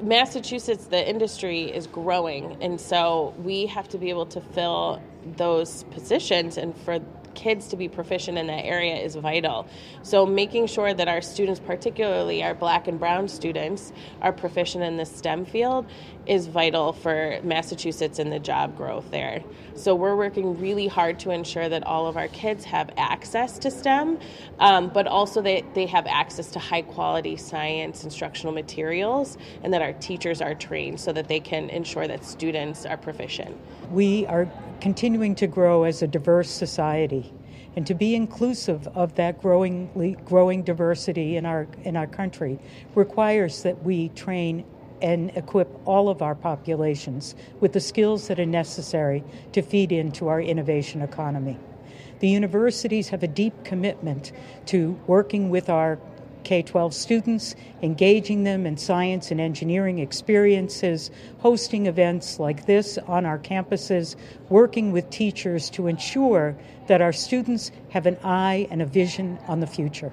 Massachusetts, 0.00 0.86
the 0.86 1.06
industry 1.06 1.64
is 1.64 1.86
growing, 1.86 2.56
and 2.62 2.80
so 2.80 3.34
we 3.36 3.66
have 3.66 3.90
to 3.90 3.98
be 3.98 4.08
able 4.08 4.24
to 4.24 4.40
fill 4.40 5.02
those 5.36 5.82
positions. 5.90 6.56
And 6.56 6.74
for 6.74 6.98
kids 7.34 7.68
to 7.68 7.76
be 7.76 7.88
proficient 7.88 8.38
in 8.38 8.46
that 8.46 8.64
area 8.64 8.96
is 8.96 9.16
vital. 9.16 9.66
So, 10.02 10.26
making 10.26 10.66
sure 10.66 10.92
that 10.92 11.08
our 11.08 11.20
students, 11.20 11.60
particularly 11.60 12.42
our 12.42 12.54
black 12.54 12.88
and 12.88 12.98
brown 12.98 13.28
students, 13.28 13.92
are 14.20 14.32
proficient 14.32 14.84
in 14.84 14.96
the 14.96 15.06
STEM 15.06 15.44
field 15.44 15.86
is 16.26 16.46
vital 16.46 16.92
for 16.92 17.40
Massachusetts 17.42 18.18
and 18.18 18.30
the 18.30 18.38
job 18.38 18.76
growth 18.76 19.10
there. 19.10 19.42
So, 19.74 19.94
we're 19.94 20.16
working 20.16 20.58
really 20.60 20.86
hard 20.86 21.18
to 21.20 21.30
ensure 21.30 21.68
that 21.68 21.84
all 21.84 22.06
of 22.06 22.16
our 22.16 22.28
kids 22.28 22.64
have 22.64 22.90
access 22.96 23.58
to 23.60 23.70
STEM, 23.70 24.18
um, 24.58 24.88
but 24.88 25.06
also 25.06 25.42
that 25.42 25.74
they 25.74 25.86
have 25.86 26.06
access 26.06 26.50
to 26.52 26.58
high 26.58 26.82
quality 26.82 27.36
science 27.36 28.04
instructional 28.04 28.52
materials 28.52 29.38
and 29.62 29.72
that 29.72 29.82
our 29.82 29.92
teachers 29.94 30.40
are 30.40 30.54
trained 30.54 31.00
so 31.00 31.12
that 31.12 31.28
they 31.28 31.40
can 31.40 31.70
ensure 31.70 32.06
that 32.06 32.24
students 32.24 32.84
are 32.86 32.96
proficient. 32.96 33.56
We 33.90 34.26
are 34.26 34.48
continuing 34.80 35.34
to 35.36 35.46
grow 35.46 35.84
as 35.84 36.02
a 36.02 36.06
diverse 36.06 36.50
society 36.50 37.32
and 37.76 37.86
to 37.86 37.94
be 37.94 38.14
inclusive 38.14 38.88
of 38.88 39.14
that 39.14 39.40
growing 39.40 40.16
growing 40.24 40.62
diversity 40.62 41.36
in 41.36 41.46
our 41.46 41.68
in 41.84 41.96
our 41.96 42.06
country 42.06 42.58
requires 42.94 43.62
that 43.62 43.82
we 43.84 44.08
train 44.10 44.64
and 45.02 45.30
equip 45.36 45.68
all 45.86 46.08
of 46.08 46.20
our 46.22 46.34
populations 46.34 47.34
with 47.60 47.72
the 47.72 47.80
skills 47.80 48.28
that 48.28 48.38
are 48.38 48.46
necessary 48.46 49.24
to 49.52 49.62
feed 49.62 49.92
into 49.92 50.28
our 50.28 50.40
innovation 50.40 51.00
economy. 51.00 51.58
The 52.18 52.28
universities 52.28 53.08
have 53.08 53.22
a 53.22 53.28
deep 53.28 53.64
commitment 53.64 54.32
to 54.66 54.98
working 55.06 55.48
with 55.48 55.70
our 55.70 55.98
K 56.50 56.62
12 56.62 56.92
students, 56.92 57.54
engaging 57.80 58.42
them 58.42 58.66
in 58.66 58.76
science 58.76 59.30
and 59.30 59.40
engineering 59.40 60.00
experiences, 60.00 61.12
hosting 61.38 61.86
events 61.86 62.40
like 62.40 62.66
this 62.66 62.98
on 63.06 63.24
our 63.24 63.38
campuses, 63.38 64.16
working 64.48 64.90
with 64.90 65.08
teachers 65.10 65.70
to 65.70 65.86
ensure 65.86 66.56
that 66.88 67.00
our 67.00 67.12
students 67.12 67.70
have 67.90 68.04
an 68.04 68.16
eye 68.24 68.66
and 68.72 68.82
a 68.82 68.84
vision 68.84 69.38
on 69.46 69.60
the 69.60 69.66
future. 69.68 70.10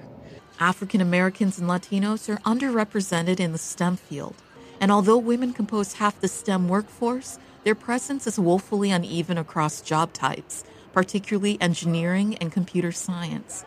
African 0.59 1.01
Americans 1.01 1.57
and 1.57 1.67
Latinos 1.67 2.29
are 2.29 2.37
underrepresented 2.41 3.39
in 3.39 3.51
the 3.51 3.57
STEM 3.57 3.95
field. 3.97 4.35
And 4.79 4.91
although 4.91 5.17
women 5.17 5.53
compose 5.53 5.93
half 5.93 6.21
the 6.21 6.27
STEM 6.27 6.69
workforce, 6.69 7.39
their 7.63 7.73
presence 7.73 8.27
is 8.27 8.37
woefully 8.37 8.91
uneven 8.91 9.39
across 9.39 9.81
job 9.81 10.13
types, 10.13 10.63
particularly 10.93 11.59
engineering 11.59 12.37
and 12.37 12.51
computer 12.51 12.91
science. 12.91 13.65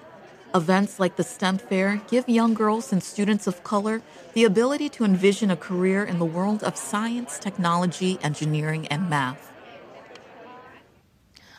Events 0.52 0.99
like 0.99 1.14
the 1.14 1.23
STEM 1.23 1.59
Fair 1.59 2.02
give 2.09 2.28
young 2.28 2.54
girls 2.54 2.92
and 2.92 3.00
students 3.00 3.47
of 3.47 3.62
color 3.62 4.02
the 4.35 4.42
ability 4.42 4.88
to 4.88 5.04
envision 5.04 5.49
a 5.49 5.57
career 5.57 6.02
in 6.02 6.19
the 6.19 6.25
world 6.25 6.64
of 6.64 6.76
science, 6.76 7.38
technology, 7.38 8.19
engineering, 8.21 8.88
and 8.88 9.09
math. 9.09 9.52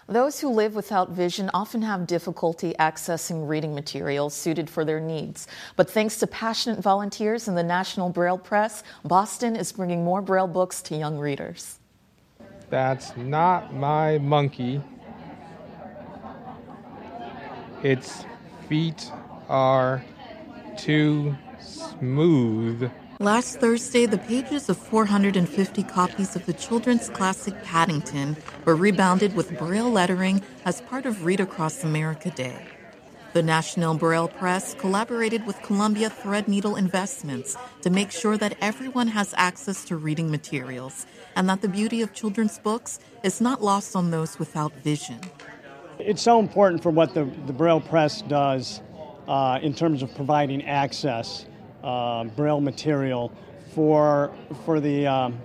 Those 0.07 0.41
who 0.41 0.49
live 0.49 0.75
without 0.75 1.11
vision 1.11 1.49
often 1.53 1.83
have 1.83 2.05
difficulty 2.05 2.73
accessing 2.77 3.47
reading 3.47 3.73
materials 3.73 4.33
suited 4.33 4.69
for 4.69 4.83
their 4.83 4.99
needs. 4.99 5.47
But 5.77 5.89
thanks 5.89 6.17
to 6.19 6.27
passionate 6.27 6.79
volunteers 6.79 7.47
in 7.47 7.55
the 7.55 7.63
National 7.63 8.09
Braille 8.09 8.37
Press, 8.37 8.83
Boston 9.05 9.55
is 9.55 9.71
bringing 9.71 10.03
more 10.03 10.21
Braille 10.21 10.47
books 10.47 10.81
to 10.81 10.97
young 10.97 11.17
readers. 11.17 11.79
That's 12.69 13.15
not 13.15 13.73
my 13.73 14.17
monkey. 14.17 14.81
It's 17.83 18.25
feet 18.71 19.11
are 19.49 20.01
too 20.77 21.35
smooth. 21.59 22.89
Last 23.19 23.59
Thursday, 23.59 24.05
the 24.05 24.17
pages 24.17 24.69
of 24.69 24.77
450 24.77 25.83
copies 25.83 26.37
of 26.37 26.45
the 26.45 26.53
children's 26.53 27.09
classic 27.09 27.53
Paddington 27.65 28.37
were 28.63 28.77
rebounded 28.77 29.35
with 29.35 29.57
Braille 29.57 29.91
lettering 29.91 30.41
as 30.63 30.79
part 30.79 31.05
of 31.05 31.25
Read 31.25 31.41
Across 31.41 31.83
America 31.83 32.29
Day. 32.31 32.65
The 33.33 33.43
National 33.43 33.95
Braille 33.95 34.29
Press 34.29 34.73
collaborated 34.73 35.45
with 35.45 35.61
Columbia 35.63 36.09
Threadneedle 36.09 36.77
Investments 36.77 37.57
to 37.81 37.89
make 37.89 38.09
sure 38.09 38.37
that 38.37 38.55
everyone 38.61 39.09
has 39.09 39.33
access 39.35 39.83
to 39.83 39.97
reading 39.97 40.31
materials 40.31 41.05
and 41.35 41.49
that 41.49 41.61
the 41.61 41.67
beauty 41.67 42.01
of 42.01 42.13
children's 42.13 42.57
books 42.57 42.99
is 43.21 43.41
not 43.41 43.61
lost 43.61 43.97
on 43.97 44.11
those 44.11 44.39
without 44.39 44.71
vision. 44.75 45.19
It's 46.03 46.23
so 46.23 46.39
important 46.39 46.81
for 46.81 46.89
what 46.89 47.13
the, 47.13 47.25
the 47.45 47.53
Braille 47.53 47.79
Press 47.79 48.23
does 48.23 48.81
uh, 49.27 49.59
in 49.61 49.75
terms 49.75 50.01
of 50.01 50.13
providing 50.15 50.65
access, 50.65 51.45
uh, 51.83 52.23
Braille 52.23 52.59
material 52.59 53.31
for, 53.75 54.33
for 54.65 54.79
the, 54.79 55.05
um, 55.05 55.39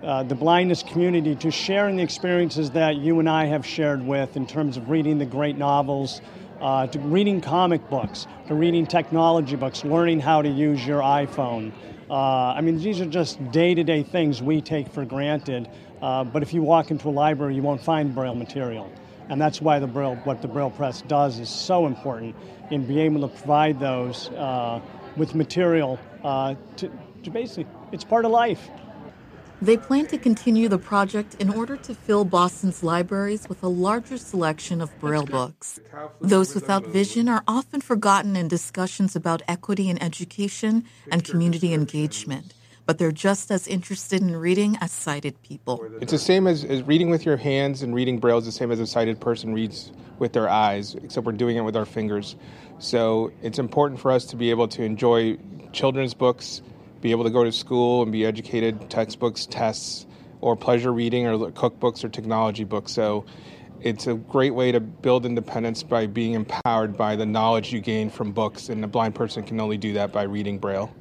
uh, 0.00 0.22
the 0.22 0.36
blindness 0.36 0.84
community 0.84 1.34
to 1.34 1.50
share 1.50 1.88
in 1.88 1.96
the 1.96 2.04
experiences 2.04 2.70
that 2.70 2.98
you 2.98 3.18
and 3.18 3.28
I 3.28 3.46
have 3.46 3.66
shared 3.66 4.00
with 4.00 4.36
in 4.36 4.46
terms 4.46 4.76
of 4.76 4.90
reading 4.90 5.18
the 5.18 5.26
great 5.26 5.58
novels, 5.58 6.20
uh, 6.60 6.86
to 6.86 6.98
reading 7.00 7.40
comic 7.40 7.90
books, 7.90 8.28
to 8.46 8.54
reading 8.54 8.86
technology 8.86 9.56
books, 9.56 9.84
learning 9.84 10.20
how 10.20 10.40
to 10.40 10.48
use 10.48 10.86
your 10.86 11.00
iPhone. 11.00 11.72
Uh, 12.08 12.14
I 12.54 12.60
mean, 12.60 12.78
these 12.78 13.00
are 13.00 13.06
just 13.06 13.50
day 13.50 13.74
to 13.74 13.82
day 13.82 14.04
things 14.04 14.40
we 14.40 14.60
take 14.60 14.88
for 14.88 15.04
granted. 15.04 15.68
Uh, 16.00 16.22
but 16.22 16.44
if 16.44 16.54
you 16.54 16.62
walk 16.62 16.92
into 16.92 17.08
a 17.08 17.10
library, 17.10 17.56
you 17.56 17.62
won't 17.62 17.82
find 17.82 18.14
Braille 18.14 18.36
material. 18.36 18.92
And 19.28 19.40
that's 19.40 19.60
why 19.60 19.78
the 19.78 19.86
Braille, 19.86 20.16
what 20.24 20.42
the 20.42 20.48
Braille 20.48 20.70
Press 20.70 21.02
does 21.02 21.38
is 21.38 21.48
so 21.48 21.86
important 21.86 22.36
in 22.70 22.86
being 22.86 23.00
able 23.00 23.28
to 23.28 23.34
provide 23.34 23.80
those 23.80 24.28
uh, 24.30 24.80
with 25.16 25.34
material 25.34 25.98
uh, 26.22 26.54
to, 26.76 26.90
to 27.22 27.30
basically, 27.30 27.66
it's 27.92 28.04
part 28.04 28.24
of 28.24 28.30
life. 28.30 28.68
They 29.62 29.76
plan 29.76 30.06
to 30.08 30.18
continue 30.18 30.68
the 30.68 30.78
project 30.78 31.36
in 31.38 31.48
order 31.48 31.76
to 31.76 31.94
fill 31.94 32.24
Boston's 32.24 32.82
libraries 32.82 33.48
with 33.48 33.62
a 33.62 33.68
larger 33.68 34.18
selection 34.18 34.82
of 34.82 34.98
Braille 34.98 35.24
books. 35.24 35.80
Those 36.20 36.54
without 36.54 36.86
vision 36.86 37.28
are 37.28 37.42
often 37.48 37.80
forgotten 37.80 38.36
in 38.36 38.48
discussions 38.48 39.16
about 39.16 39.42
equity 39.48 39.88
in 39.88 40.02
education 40.02 40.84
and 41.10 41.24
community 41.24 41.72
engagement 41.72 42.52
but 42.86 42.98
they're 42.98 43.12
just 43.12 43.50
as 43.50 43.66
interested 43.66 44.20
in 44.20 44.36
reading 44.36 44.76
as 44.80 44.92
sighted 44.92 45.40
people. 45.42 45.84
It's 46.00 46.12
the 46.12 46.18
same 46.18 46.46
as, 46.46 46.64
as 46.64 46.82
reading 46.82 47.10
with 47.10 47.24
your 47.24 47.36
hands 47.36 47.82
and 47.82 47.94
reading 47.94 48.18
Braille 48.18 48.38
is 48.38 48.44
the 48.44 48.52
same 48.52 48.70
as 48.70 48.80
a 48.80 48.86
sighted 48.86 49.20
person 49.20 49.54
reads 49.54 49.90
with 50.18 50.32
their 50.32 50.48
eyes, 50.48 50.94
except 50.96 51.26
we're 51.26 51.32
doing 51.32 51.56
it 51.56 51.62
with 51.62 51.76
our 51.76 51.86
fingers. 51.86 52.36
So 52.78 53.32
it's 53.42 53.58
important 53.58 54.00
for 54.00 54.10
us 54.10 54.26
to 54.26 54.36
be 54.36 54.50
able 54.50 54.68
to 54.68 54.82
enjoy 54.82 55.38
children's 55.72 56.14
books, 56.14 56.62
be 57.00 57.10
able 57.10 57.24
to 57.24 57.30
go 57.30 57.44
to 57.44 57.52
school 57.52 58.02
and 58.02 58.12
be 58.12 58.24
educated, 58.24 58.90
textbooks, 58.90 59.46
tests, 59.46 60.06
or 60.40 60.56
pleasure 60.56 60.92
reading 60.92 61.26
or 61.26 61.38
cookbooks 61.52 62.04
or 62.04 62.08
technology 62.08 62.64
books. 62.64 62.92
So 62.92 63.24
it's 63.80 64.06
a 64.06 64.14
great 64.14 64.54
way 64.54 64.72
to 64.72 64.80
build 64.80 65.26
independence 65.26 65.82
by 65.82 66.06
being 66.06 66.34
empowered 66.34 66.96
by 66.96 67.16
the 67.16 67.26
knowledge 67.26 67.72
you 67.72 67.80
gain 67.80 68.10
from 68.10 68.32
books, 68.32 68.68
and 68.68 68.84
a 68.84 68.88
blind 68.88 69.14
person 69.14 69.42
can 69.42 69.60
only 69.60 69.76
do 69.76 69.94
that 69.94 70.12
by 70.12 70.22
reading 70.22 70.58
Braille. 70.58 70.94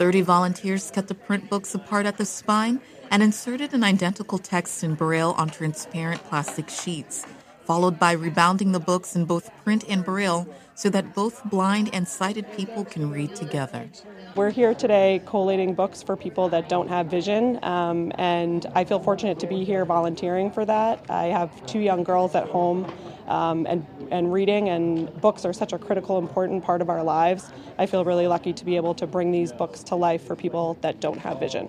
30 0.00 0.22
volunteers 0.22 0.90
cut 0.90 1.08
the 1.08 1.14
print 1.14 1.50
books 1.50 1.74
apart 1.74 2.06
at 2.06 2.16
the 2.16 2.24
spine 2.24 2.80
and 3.10 3.22
inserted 3.22 3.74
an 3.74 3.84
identical 3.84 4.38
text 4.38 4.82
in 4.82 4.94
Braille 4.94 5.34
on 5.36 5.50
transparent 5.50 6.24
plastic 6.24 6.70
sheets, 6.70 7.26
followed 7.70 8.00
by 8.00 8.10
rebounding 8.10 8.72
the 8.72 8.80
books 8.80 9.14
in 9.14 9.24
both 9.24 9.48
print 9.62 9.84
and 9.88 10.04
Braille 10.04 10.44
so 10.74 10.90
that 10.90 11.14
both 11.14 11.44
blind 11.44 11.88
and 11.92 12.08
sighted 12.08 12.44
people 12.56 12.84
can 12.84 13.08
read 13.08 13.32
together. 13.36 13.88
We're 14.34 14.50
here 14.50 14.74
today 14.74 15.22
collating 15.24 15.74
books 15.74 16.02
for 16.02 16.16
people 16.16 16.48
that 16.48 16.68
don't 16.68 16.88
have 16.88 17.06
vision, 17.06 17.60
um, 17.62 18.10
and 18.18 18.66
I 18.74 18.82
feel 18.82 18.98
fortunate 18.98 19.38
to 19.38 19.46
be 19.46 19.62
here 19.62 19.84
volunteering 19.84 20.50
for 20.50 20.64
that. 20.64 21.08
I 21.08 21.26
have 21.26 21.64
two 21.66 21.78
young 21.78 22.02
girls 22.02 22.34
at 22.34 22.48
home 22.48 22.92
um, 23.28 23.66
and, 23.66 23.86
and 24.10 24.32
reading 24.32 24.68
and 24.68 25.20
books 25.20 25.44
are 25.44 25.52
such 25.52 25.72
a 25.72 25.78
critical, 25.78 26.18
important 26.18 26.64
part 26.64 26.82
of 26.82 26.90
our 26.90 27.04
lives. 27.04 27.52
I 27.78 27.86
feel 27.86 28.04
really 28.04 28.26
lucky 28.26 28.52
to 28.52 28.64
be 28.64 28.74
able 28.74 28.94
to 28.94 29.06
bring 29.06 29.30
these 29.30 29.52
books 29.52 29.84
to 29.84 29.94
life 29.94 30.26
for 30.26 30.34
people 30.34 30.76
that 30.80 30.98
don't 30.98 31.18
have 31.18 31.38
vision. 31.38 31.68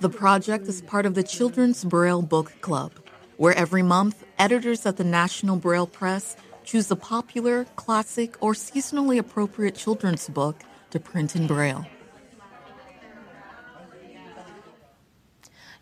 The 0.00 0.08
project 0.08 0.66
is 0.66 0.80
part 0.80 1.04
of 1.04 1.12
the 1.12 1.22
Children's 1.22 1.84
Braille 1.84 2.22
Book 2.22 2.54
Club, 2.62 2.92
where 3.36 3.52
every 3.52 3.82
month 3.82 4.24
editors 4.38 4.86
at 4.86 4.96
the 4.96 5.04
National 5.04 5.56
Braille 5.56 5.86
Press 5.86 6.36
choose 6.64 6.90
a 6.90 6.96
popular, 6.96 7.64
classic, 7.76 8.36
or 8.40 8.52
seasonally 8.52 9.18
appropriate 9.18 9.74
children's 9.74 10.28
book 10.28 10.62
to 10.90 11.00
print 11.00 11.36
in 11.36 11.46
Braille. 11.46 11.86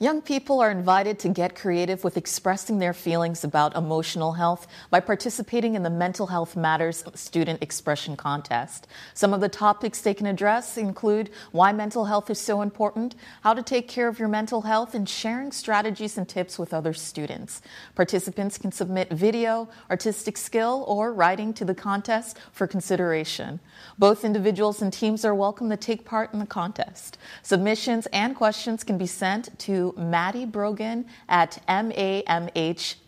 Young 0.01 0.23
people 0.23 0.59
are 0.59 0.73
invited 0.73 1.21
to 1.21 1.29
get 1.29 1.55
creative 1.55 2.03
with 2.03 2.17
expressing 2.17 2.81
their 2.81 2.93
feelings 2.93 3.45
about 3.45 3.77
emotional 3.77 4.33
health 4.33 4.67
by 4.91 4.99
participating 4.99 5.77
in 5.77 5.85
the 5.85 5.91
Mental 5.91 6.27
Health 6.27 6.57
Matters 6.57 7.05
Student 7.15 7.63
Expression 7.63 8.17
Contest. 8.17 8.89
Some 9.15 9.33
of 9.33 9.41
the 9.41 9.49
topics 9.49 10.01
they 10.01 10.13
can 10.13 10.27
address 10.27 10.77
include 10.77 11.31
why 11.53 11.73
mental 11.73 12.07
health 12.07 12.29
is 12.29 12.41
so 12.41 12.61
important, 12.61 13.15
how 13.43 13.55
to 13.55 13.63
take 13.63 13.87
care 13.87 14.09
of 14.09 14.19
your 14.19 14.27
mental 14.27 14.63
health, 14.63 14.97
and 14.97 15.09
sharing 15.09 15.53
strategies 15.53 16.19
and 16.19 16.29
tips 16.29 16.59
with 16.59 16.75
other 16.75 16.93
students. 16.93 17.63
Participants 17.95 18.59
can 18.59 18.73
submit 18.73 19.13
video, 19.13 19.69
artistic 19.89 20.37
skill, 20.37 20.85
or 20.89 21.13
writing 21.13 21.55
to 21.55 21.65
the 21.65 21.75
contest 21.75 22.37
for 22.51 22.67
consideration. 22.67 23.61
Both 23.97 24.25
individuals 24.25 24.83
and 24.83 24.93
teams 24.93 25.25
are 25.25 25.37
welcome 25.37 25.71
to 25.71 25.77
take 25.77 26.05
part 26.05 26.33
in 26.33 26.41
the 26.41 26.47
contest. 26.47 27.17
Submissions 27.45 28.07
and 28.07 28.35
questions 28.35 28.83
can 28.83 28.99
be 28.99 29.07
sent 29.07 29.57
Maddie 29.93 30.47
Brogan 30.47 31.07
at 31.29 31.61
mamh.org. 31.69 33.01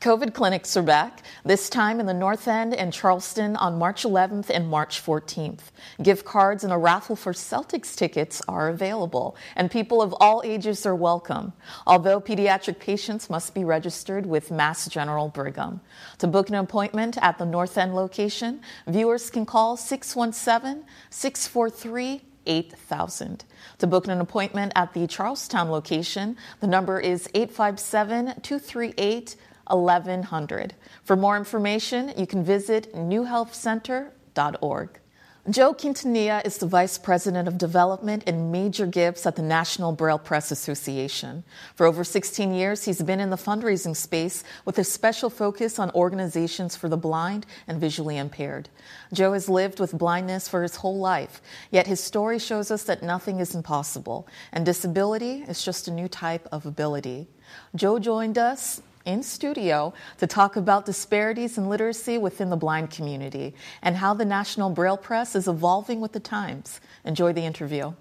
COVID 0.00 0.34
clinics 0.34 0.76
are 0.76 0.82
back, 0.82 1.22
this 1.42 1.70
time 1.70 2.00
in 2.00 2.06
the 2.06 2.12
North 2.12 2.46
End 2.46 2.74
and 2.74 2.92
Charlestown 2.92 3.56
on 3.56 3.78
March 3.78 4.02
11th 4.04 4.50
and 4.50 4.68
March 4.68 5.02
14th. 5.02 5.70
Gift 6.02 6.24
cards 6.24 6.64
and 6.64 6.72
a 6.72 6.76
raffle 6.76 7.16
for 7.16 7.32
Celtics 7.32 7.96
tickets 7.96 8.42
are 8.46 8.68
available, 8.68 9.36
and 9.56 9.70
people 9.70 10.02
of 10.02 10.14
all 10.20 10.42
ages 10.44 10.84
are 10.84 10.94
welcome, 10.94 11.54
although 11.86 12.20
pediatric 12.20 12.78
patients 12.78 13.30
must 13.30 13.54
be 13.54 13.64
registered 13.64 14.26
with 14.26 14.50
Mass 14.50 14.86
General 14.86 15.28
Brigham. 15.28 15.80
To 16.18 16.26
book 16.26 16.50
an 16.50 16.56
appointment 16.56 17.16
at 17.22 17.38
the 17.38 17.46
North 17.46 17.78
End 17.78 17.96
location, 17.96 18.60
viewers 18.86 19.30
can 19.30 19.46
call 19.46 19.78
617 19.78 20.84
643 21.08 22.22
8000. 22.46 23.44
To 23.78 23.86
book 23.86 24.08
an 24.08 24.20
appointment 24.20 24.72
at 24.74 24.92
the 24.94 25.06
Charlestown 25.06 25.70
location, 25.70 26.36
the 26.60 26.66
number 26.66 26.98
is 27.00 27.28
857 27.34 28.40
238 28.42 29.36
1100. 29.68 30.74
For 31.02 31.16
more 31.16 31.36
information, 31.36 32.12
you 32.16 32.26
can 32.26 32.44
visit 32.44 32.94
newhealthcenter.org. 32.94 35.00
Joe 35.48 35.72
Quintanilla 35.72 36.44
is 36.44 36.58
the 36.58 36.66
Vice 36.66 36.98
President 36.98 37.46
of 37.46 37.56
Development 37.56 38.20
and 38.26 38.50
Major 38.50 38.84
Gifts 38.84 39.26
at 39.26 39.36
the 39.36 39.42
National 39.42 39.92
Braille 39.92 40.18
Press 40.18 40.50
Association. 40.50 41.44
For 41.76 41.86
over 41.86 42.02
16 42.02 42.52
years, 42.52 42.84
he's 42.84 43.00
been 43.00 43.20
in 43.20 43.30
the 43.30 43.36
fundraising 43.36 43.94
space 43.94 44.42
with 44.64 44.76
a 44.80 44.82
special 44.82 45.30
focus 45.30 45.78
on 45.78 45.92
organizations 45.92 46.74
for 46.74 46.88
the 46.88 46.96
blind 46.96 47.46
and 47.68 47.80
visually 47.80 48.16
impaired. 48.16 48.70
Joe 49.12 49.34
has 49.34 49.48
lived 49.48 49.78
with 49.78 49.96
blindness 49.96 50.48
for 50.48 50.64
his 50.64 50.74
whole 50.76 50.98
life, 50.98 51.40
yet 51.70 51.86
his 51.86 52.02
story 52.02 52.40
shows 52.40 52.72
us 52.72 52.82
that 52.82 53.04
nothing 53.04 53.38
is 53.38 53.54
impossible, 53.54 54.26
and 54.50 54.66
disability 54.66 55.44
is 55.46 55.64
just 55.64 55.86
a 55.86 55.92
new 55.92 56.08
type 56.08 56.48
of 56.50 56.66
ability. 56.66 57.28
Joe 57.76 58.00
joined 58.00 58.36
us 58.36 58.82
in 59.06 59.22
studio 59.22 59.94
to 60.18 60.26
talk 60.26 60.56
about 60.56 60.84
disparities 60.84 61.56
in 61.56 61.68
literacy 61.68 62.18
within 62.18 62.50
the 62.50 62.56
blind 62.56 62.90
community 62.90 63.54
and 63.80 63.96
how 63.96 64.12
the 64.12 64.24
National 64.24 64.68
Braille 64.68 64.98
Press 64.98 65.34
is 65.34 65.48
evolving 65.48 66.00
with 66.00 66.12
the 66.12 66.20
times. 66.20 66.80
Enjoy 67.04 67.32
the 67.32 67.42
interview. 67.42 67.94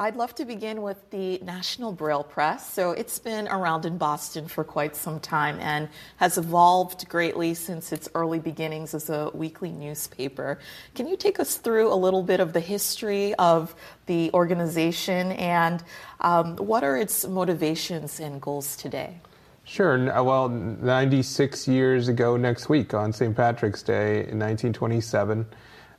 I'd 0.00 0.16
love 0.16 0.34
to 0.36 0.46
begin 0.46 0.80
with 0.80 1.10
the 1.10 1.40
National 1.40 1.92
Braille 1.92 2.24
Press. 2.24 2.72
So 2.72 2.92
it's 2.92 3.18
been 3.18 3.46
around 3.48 3.84
in 3.84 3.98
Boston 3.98 4.48
for 4.48 4.64
quite 4.64 4.96
some 4.96 5.20
time 5.20 5.58
and 5.60 5.90
has 6.16 6.38
evolved 6.38 7.06
greatly 7.10 7.52
since 7.52 7.92
its 7.92 8.08
early 8.14 8.38
beginnings 8.38 8.94
as 8.94 9.10
a 9.10 9.30
weekly 9.34 9.70
newspaper. 9.72 10.58
Can 10.94 11.06
you 11.06 11.18
take 11.18 11.38
us 11.38 11.58
through 11.58 11.92
a 11.92 11.94
little 11.94 12.22
bit 12.22 12.40
of 12.40 12.54
the 12.54 12.60
history 12.60 13.34
of 13.34 13.74
the 14.06 14.30
organization 14.32 15.32
and 15.32 15.84
um, 16.22 16.56
what 16.56 16.82
are 16.82 16.96
its 16.96 17.26
motivations 17.26 18.20
and 18.20 18.40
goals 18.40 18.76
today? 18.76 19.20
Sure. 19.64 20.10
Uh, 20.10 20.22
well, 20.22 20.48
96 20.48 21.68
years 21.68 22.08
ago 22.08 22.38
next 22.38 22.70
week 22.70 22.94
on 22.94 23.12
St. 23.12 23.36
Patrick's 23.36 23.82
Day 23.82 24.20
in 24.20 24.38
1927, 24.38 25.44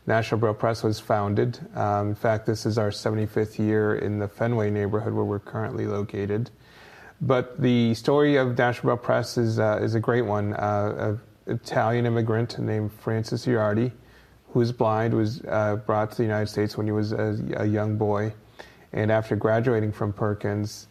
National 0.07 0.39
Braille 0.39 0.53
Press 0.53 0.83
was 0.83 0.99
founded. 0.99 1.59
Um, 1.75 2.09
in 2.09 2.15
fact, 2.15 2.45
this 2.45 2.65
is 2.65 2.77
our 2.77 2.89
75th 2.89 3.59
year 3.59 3.95
in 3.95 4.19
the 4.19 4.27
Fenway 4.27 4.71
neighborhood 4.71 5.13
where 5.13 5.25
we're 5.25 5.39
currently 5.39 5.85
located. 5.85 6.49
But 7.21 7.61
the 7.61 7.93
story 7.93 8.35
of 8.35 8.57
National 8.57 8.95
Braille 8.95 8.97
Press 8.97 9.37
is, 9.37 9.59
uh, 9.59 9.79
is 9.81 9.93
a 9.93 9.99
great 9.99 10.23
one. 10.23 10.53
Uh, 10.53 11.17
an 11.47 11.55
Italian 11.55 12.07
immigrant 12.07 12.57
named 12.57 12.91
Francis 12.91 13.45
Ierardi, 13.45 13.91
who 14.49 14.59
was 14.59 14.71
blind, 14.71 15.13
was 15.13 15.41
uh, 15.47 15.75
brought 15.75 16.11
to 16.11 16.17
the 16.17 16.23
United 16.23 16.47
States 16.47 16.77
when 16.77 16.87
he 16.87 16.91
was 16.91 17.11
a, 17.11 17.37
a 17.57 17.65
young 17.65 17.95
boy. 17.95 18.33
And 18.93 19.11
after 19.11 19.35
graduating 19.35 19.91
from 19.91 20.13
Perkins, 20.13 20.87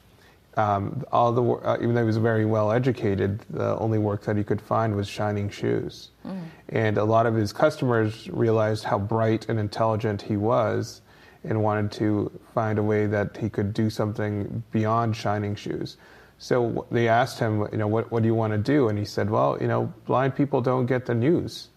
um, 0.60 0.80
all 1.16 1.30
the 1.38 1.42
uh, 1.42 1.76
even 1.82 1.92
though 1.94 2.04
he 2.06 2.12
was 2.14 2.22
very 2.32 2.46
well 2.56 2.68
educated, 2.80 3.32
the 3.50 3.70
only 3.84 3.98
work 3.98 4.20
that 4.26 4.36
he 4.40 4.44
could 4.50 4.62
find 4.72 4.88
was 5.00 5.08
shining 5.08 5.48
shoes. 5.60 6.10
Mm. 6.26 6.42
And 6.82 6.98
a 6.98 7.04
lot 7.14 7.24
of 7.26 7.34
his 7.42 7.50
customers 7.52 8.12
realized 8.44 8.82
how 8.90 8.98
bright 8.98 9.42
and 9.50 9.58
intelligent 9.58 10.22
he 10.22 10.36
was, 10.36 11.02
and 11.44 11.62
wanted 11.62 11.90
to 11.92 12.08
find 12.54 12.78
a 12.78 12.82
way 12.82 13.06
that 13.06 13.36
he 13.36 13.48
could 13.48 13.72
do 13.72 13.88
something 13.90 14.62
beyond 14.72 15.16
shining 15.16 15.54
shoes. 15.56 15.96
So 16.38 16.86
they 16.90 17.06
asked 17.08 17.38
him, 17.38 17.66
you 17.72 17.78
know, 17.78 17.88
what, 17.94 18.10
what 18.10 18.22
do 18.22 18.28
you 18.28 18.34
want 18.34 18.52
to 18.52 18.58
do? 18.58 18.88
And 18.88 18.98
he 18.98 19.04
said, 19.04 19.28
well, 19.28 19.58
you 19.60 19.68
know, 19.68 19.92
blind 20.06 20.34
people 20.34 20.60
don't 20.60 20.86
get 20.86 21.04
the 21.04 21.14
news. 21.14 21.68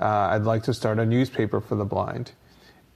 Uh, 0.00 0.32
I'd 0.32 0.42
like 0.44 0.62
to 0.64 0.74
start 0.74 0.98
a 0.98 1.06
newspaper 1.06 1.60
for 1.60 1.74
the 1.74 1.84
blind. 1.84 2.32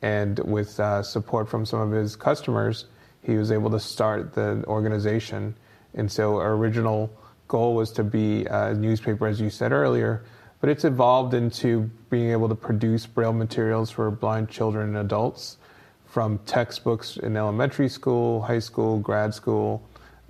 And 0.01 0.39
with 0.41 0.79
uh, 0.79 1.03
support 1.03 1.49
from 1.49 1.67
some 1.67 1.81
of 1.81 1.91
his 1.91 2.15
customers, 2.17 2.87
he 3.29 3.37
was 3.37 3.53
able 3.53 3.69
to 3.71 3.79
start 3.79 4.33
the 4.33 4.65
organization. 4.67 5.55
And 5.93 6.11
so 6.11 6.37
our 6.39 6.55
original 6.55 7.11
goal 7.47 7.75
was 7.75 7.93
to 7.93 8.03
be 8.03 8.47
a 8.47 8.73
newspaper, 8.73 9.27
as 9.27 9.39
you 9.39 9.51
said 9.51 9.71
earlier, 9.71 10.25
but 10.61 10.71
it's 10.71 10.85
evolved 10.85 11.35
into 11.35 11.91
being 12.09 12.31
able 12.31 12.49
to 12.49 12.55
produce 12.55 13.05
braille 13.05 13.35
materials 13.35 13.91
for 13.91 14.11
blind 14.11 14.49
children 14.49 14.89
and 14.89 14.97
adults 14.97 15.59
from 16.07 16.39
textbooks 16.47 17.19
in 17.19 17.37
elementary 17.37 17.91
school, 17.91 18.41
high 18.41 18.59
school, 18.59 18.99
grad 18.99 19.35
school, 19.35 19.83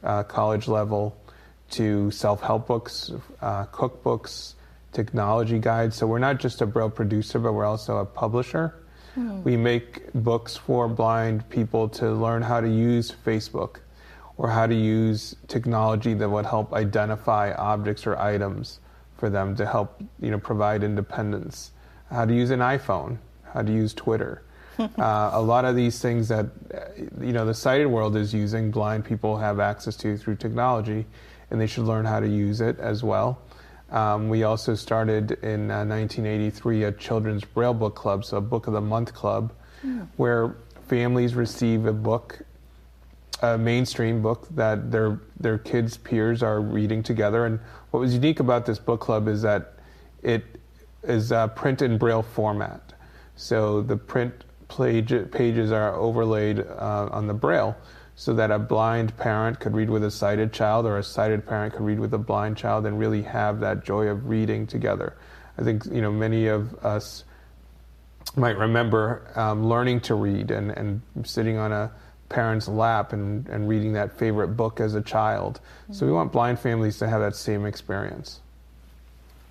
uh, 0.03 0.25
college 0.25 0.67
level, 0.67 1.17
to 1.71 2.11
self 2.11 2.41
help 2.43 2.67
books, 2.67 3.13
uh, 3.41 3.65
cookbooks, 3.67 4.55
technology 4.93 5.61
guides. 5.61 5.95
So 5.95 6.09
we're 6.09 6.19
not 6.19 6.41
just 6.41 6.63
a 6.63 6.67
braille 6.67 6.91
producer, 6.91 7.39
but 7.39 7.53
we're 7.53 7.65
also 7.65 7.99
a 7.99 8.05
publisher. 8.05 8.75
Mm. 9.18 9.42
We 9.42 9.57
make 9.57 10.12
books 10.14 10.57
for 10.57 10.87
blind 10.88 11.48
people 11.50 11.88
to 11.90 12.12
learn 12.12 12.40
how 12.42 12.61
to 12.61 12.68
use 12.68 13.12
Facebook 13.26 13.81
or 14.37 14.48
how 14.48 14.66
to 14.66 14.74
use 14.74 15.35
technology 15.48 16.14
that 16.14 16.28
would 16.28 16.46
help 16.46 16.72
identify 16.72 17.52
objects 17.54 18.07
or 18.07 18.16
items 18.16 18.78
for 19.16 19.28
them 19.28 19.57
to 19.57 19.66
help 19.66 20.00
you 20.20 20.31
know 20.31 20.38
provide 20.38 20.85
independence. 20.85 21.72
How 22.11 22.24
to 22.24 22.33
use 22.33 22.50
an 22.50 22.61
iPhone, 22.61 23.18
how 23.52 23.62
to 23.62 23.72
use 23.72 23.92
Twitter. 23.92 24.42
uh, 24.78 25.31
a 25.33 25.42
lot 25.42 25.64
of 25.64 25.74
these 25.74 26.00
things 26.00 26.28
that 26.28 26.46
you 27.20 27.33
know 27.33 27.44
the 27.44 27.54
sighted 27.54 27.88
world 27.88 28.16
is 28.16 28.33
using, 28.33 28.70
blind 28.70 29.04
people 29.04 29.37
have 29.37 29.59
access 29.59 29.96
to 29.96 30.16
through 30.16 30.37
technology, 30.37 31.04
and 31.50 31.61
they 31.61 31.66
should 31.66 31.85
learn 31.85 32.04
how 32.04 32.20
to 32.20 32.28
use 32.28 32.61
it 32.61 32.78
as 32.78 33.02
well. 33.02 33.42
Um, 33.90 34.29
we 34.29 34.42
also 34.42 34.74
started 34.74 35.33
in 35.42 35.70
uh, 35.70 35.85
1983 35.85 36.85
a 36.85 36.92
children's 36.92 37.44
braille 37.44 37.74
book 37.74 37.94
club, 37.94 38.24
so 38.24 38.37
a 38.37 38.40
book 38.40 38.66
of 38.66 38.74
the 38.74 38.81
month 38.81 39.14
club, 39.14 39.53
mm. 39.85 40.07
where 40.16 40.57
families 40.88 41.35
receive 41.35 41.87
a 41.87 41.92
book, 41.92 42.40
a 43.42 43.57
mainstream 43.57 44.20
book 44.20 44.46
that 44.51 44.90
their 44.90 45.20
their 45.40 45.57
kids' 45.57 45.96
peers 45.96 46.42
are 46.42 46.61
reading 46.61 47.03
together. 47.03 47.46
And 47.46 47.61
what 47.90 48.01
was 48.01 48.14
unique 48.14 48.40
about 48.40 48.66
this 48.66 48.79
book 48.79 49.01
club 49.01 49.27
is 49.27 49.42
that 49.42 49.74
it 50.22 50.44
is 51.03 51.33
uh, 51.33 51.48
print 51.48 51.81
in 51.81 51.96
braille 51.96 52.22
format. 52.22 52.92
So 53.37 53.81
the 53.81 53.96
print 53.96 54.35
page, 54.68 55.14
pages 55.31 55.72
are 55.72 55.94
overlaid 55.94 56.61
uh, 56.61 57.09
on 57.11 57.27
the 57.27 57.35
braille 57.35 57.77
so 58.18 58.35
that 58.35 58.50
a 58.50 58.59
blind 58.59 59.16
parent 59.16 59.61
could 59.61 59.72
read 59.74 59.88
with 59.88 60.02
a 60.02 60.11
sighted 60.11 60.52
child 60.52 60.85
or 60.85 60.98
a 60.98 61.04
sighted 61.04 61.46
parent 61.46 61.72
could 61.72 61.83
read 61.85 62.00
with 62.00 62.12
a 62.12 62.18
blind 62.18 62.57
child 62.57 62.85
and 62.85 62.98
really 62.98 63.22
have 63.22 63.61
that 63.61 63.85
joy 63.85 64.09
of 64.09 64.28
reading 64.28 64.66
together. 64.66 65.16
I 65.57 65.62
think 65.62 65.87
you 65.87 66.02
know 66.02 66.11
many 66.11 66.48
of 66.48 66.74
us 66.85 67.22
might 68.35 68.59
remember 68.59 69.31
um, 69.37 69.68
learning 69.68 70.00
to 70.00 70.16
read 70.16 70.50
and, 70.50 70.72
and 70.72 71.00
sitting 71.22 71.59
on 71.59 71.70
a 71.70 71.92
parent's 72.28 72.66
lap 72.66 73.12
and, 73.12 73.48
and 73.48 73.68
reading 73.68 73.92
that 73.92 74.18
favorite 74.18 74.48
book 74.48 74.81
as 74.81 74.96
a 74.96 75.00
child. 75.00 75.61
Mm-hmm. 75.85 75.92
So 75.92 76.04
we 76.04 76.11
want 76.11 76.33
blind 76.33 76.59
families 76.59 76.98
to 76.98 77.09
have 77.09 77.20
that 77.20 77.37
same 77.37 77.66
experience. 77.66 78.40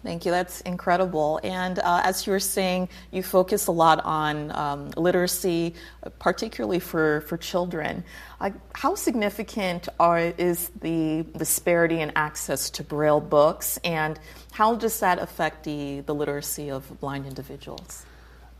Thank 0.07 0.25
you. 0.25 0.31
That's 0.31 0.61
incredible. 0.61 1.41
And 1.43 1.79
uh, 1.79 1.99
as 2.01 2.25
you 2.25 2.31
were 2.31 2.39
saying, 2.39 2.87
you 3.11 3.21
focus 3.21 3.67
a 3.67 3.73
lot 3.73 3.99
on 4.05 4.55
um, 4.55 4.91
literacy, 4.95 5.73
particularly 6.17 6.79
for, 6.79 7.19
for 7.27 7.35
children. 7.35 8.05
Uh, 8.39 8.51
how 8.73 8.95
significant 8.95 9.89
are, 9.99 10.17
is 10.37 10.69
the 10.79 11.25
disparity 11.35 11.99
in 11.99 12.13
access 12.15 12.69
to 12.69 12.83
Braille 12.83 13.19
books, 13.19 13.79
and 13.83 14.17
how 14.53 14.75
does 14.75 14.97
that 15.01 15.19
affect 15.19 15.65
the, 15.65 15.99
the 15.99 16.15
literacy 16.15 16.71
of 16.71 17.01
blind 17.01 17.25
individuals? 17.25 18.05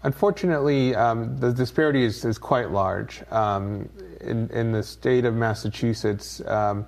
Unfortunately, 0.03 0.95
um, 0.95 1.37
the 1.37 1.53
disparity 1.53 2.03
is, 2.03 2.25
is 2.25 2.37
quite 2.37 2.71
large. 2.71 3.23
Um, 3.31 3.87
in, 4.19 4.49
in, 4.49 4.73
the 4.73 4.83
state 4.83 5.23
of 5.23 5.33
Massachusetts, 5.33 6.41
um, 6.45 6.85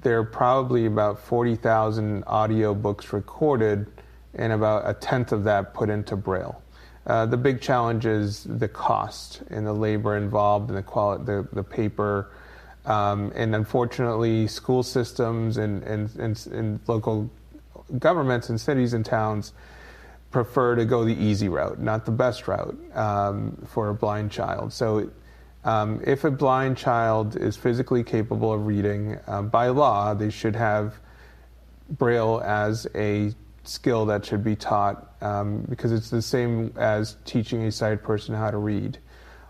there 0.00 0.18
are 0.18 0.24
probably 0.24 0.86
about 0.86 1.18
40,000 1.18 2.24
audio 2.26 2.74
books 2.74 3.12
recorded, 3.12 3.86
and 4.34 4.52
about 4.52 4.88
a 4.88 4.94
tenth 4.94 5.32
of 5.32 5.44
that 5.44 5.74
put 5.74 5.90
into 5.90 6.16
Braille. 6.16 6.60
Uh, 7.06 7.24
the 7.24 7.36
big 7.36 7.60
challenge 7.60 8.04
is 8.04 8.44
the 8.44 8.68
cost 8.68 9.42
and 9.48 9.66
the 9.66 9.72
labor 9.72 10.16
involved 10.16 10.68
and 10.68 10.76
the 10.76 10.82
quality, 10.82 11.24
the, 11.24 11.48
the 11.52 11.64
paper. 11.64 12.30
Um, 12.84 13.32
and 13.34 13.54
unfortunately, 13.54 14.46
school 14.46 14.82
systems 14.82 15.56
and, 15.56 15.82
and, 15.84 16.14
and, 16.16 16.46
and, 16.52 16.80
local 16.86 17.30
governments 17.98 18.50
and 18.50 18.60
cities 18.60 18.92
and 18.92 19.04
towns 19.04 19.52
prefer 20.30 20.76
to 20.76 20.84
go 20.84 21.04
the 21.04 21.14
easy 21.14 21.48
route, 21.48 21.80
not 21.80 22.04
the 22.04 22.12
best 22.12 22.46
route 22.46 22.78
um, 22.94 23.56
for 23.66 23.88
a 23.88 23.94
blind 23.94 24.30
child. 24.30 24.72
So, 24.72 25.10
um, 25.64 26.00
if 26.06 26.24
a 26.24 26.30
blind 26.30 26.76
child 26.76 27.36
is 27.36 27.56
physically 27.56 28.02
capable 28.04 28.52
of 28.52 28.66
reading, 28.66 29.18
um, 29.26 29.48
by 29.48 29.68
law, 29.68 30.14
they 30.14 30.30
should 30.30 30.56
have 30.56 30.94
Braille 31.90 32.40
as 32.44 32.86
a 32.94 33.34
skill 33.64 34.06
that 34.06 34.24
should 34.24 34.42
be 34.42 34.56
taught 34.56 35.12
um, 35.20 35.64
because 35.68 35.92
it's 35.92 36.10
the 36.10 36.22
same 36.22 36.72
as 36.76 37.16
teaching 37.24 37.64
a 37.64 37.72
sighted 37.72 38.02
person 38.02 38.34
how 38.34 38.50
to 38.50 38.56
read. 38.56 38.98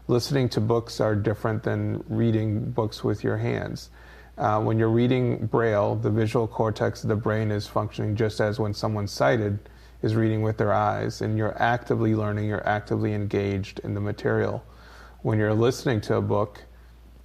Listening 0.09 0.49
to 0.49 0.61
books 0.61 1.01
are 1.01 1.15
different 1.15 1.63
than 1.63 2.03
reading 2.09 2.71
books 2.71 3.05
with 3.05 3.23
your 3.23 3.37
hands. 3.37 3.91
Uh, 4.39 4.61
when 4.61 4.79
you're 4.79 4.89
reading 4.89 5.47
Braille, 5.47 5.97
the 5.97 6.11
visual 6.11 6.47
cortex 6.47 7.03
of 7.03 7.09
the 7.09 7.17
brain 7.17 7.51
is 7.51 7.67
functioning 7.67 8.17
just 8.17 8.41
as 8.41 8.59
when 8.59 8.73
someone 8.73 9.07
sighted 9.07 9.59
is 10.03 10.15
reading 10.15 10.43
with 10.43 10.57
their 10.57 10.73
eyes, 10.73 11.21
and 11.21 11.37
you're 11.37 11.61
actively 11.61 12.15
learning, 12.15 12.47
you're 12.47 12.67
actively 12.67 13.15
engaged 13.15 13.81
in 13.81 13.95
the 13.95 14.01
material. 14.01 14.65
When 15.23 15.39
you're 15.39 15.55
listening 15.55 16.01
to 16.03 16.17
a 16.17 16.23
book, 16.23 16.63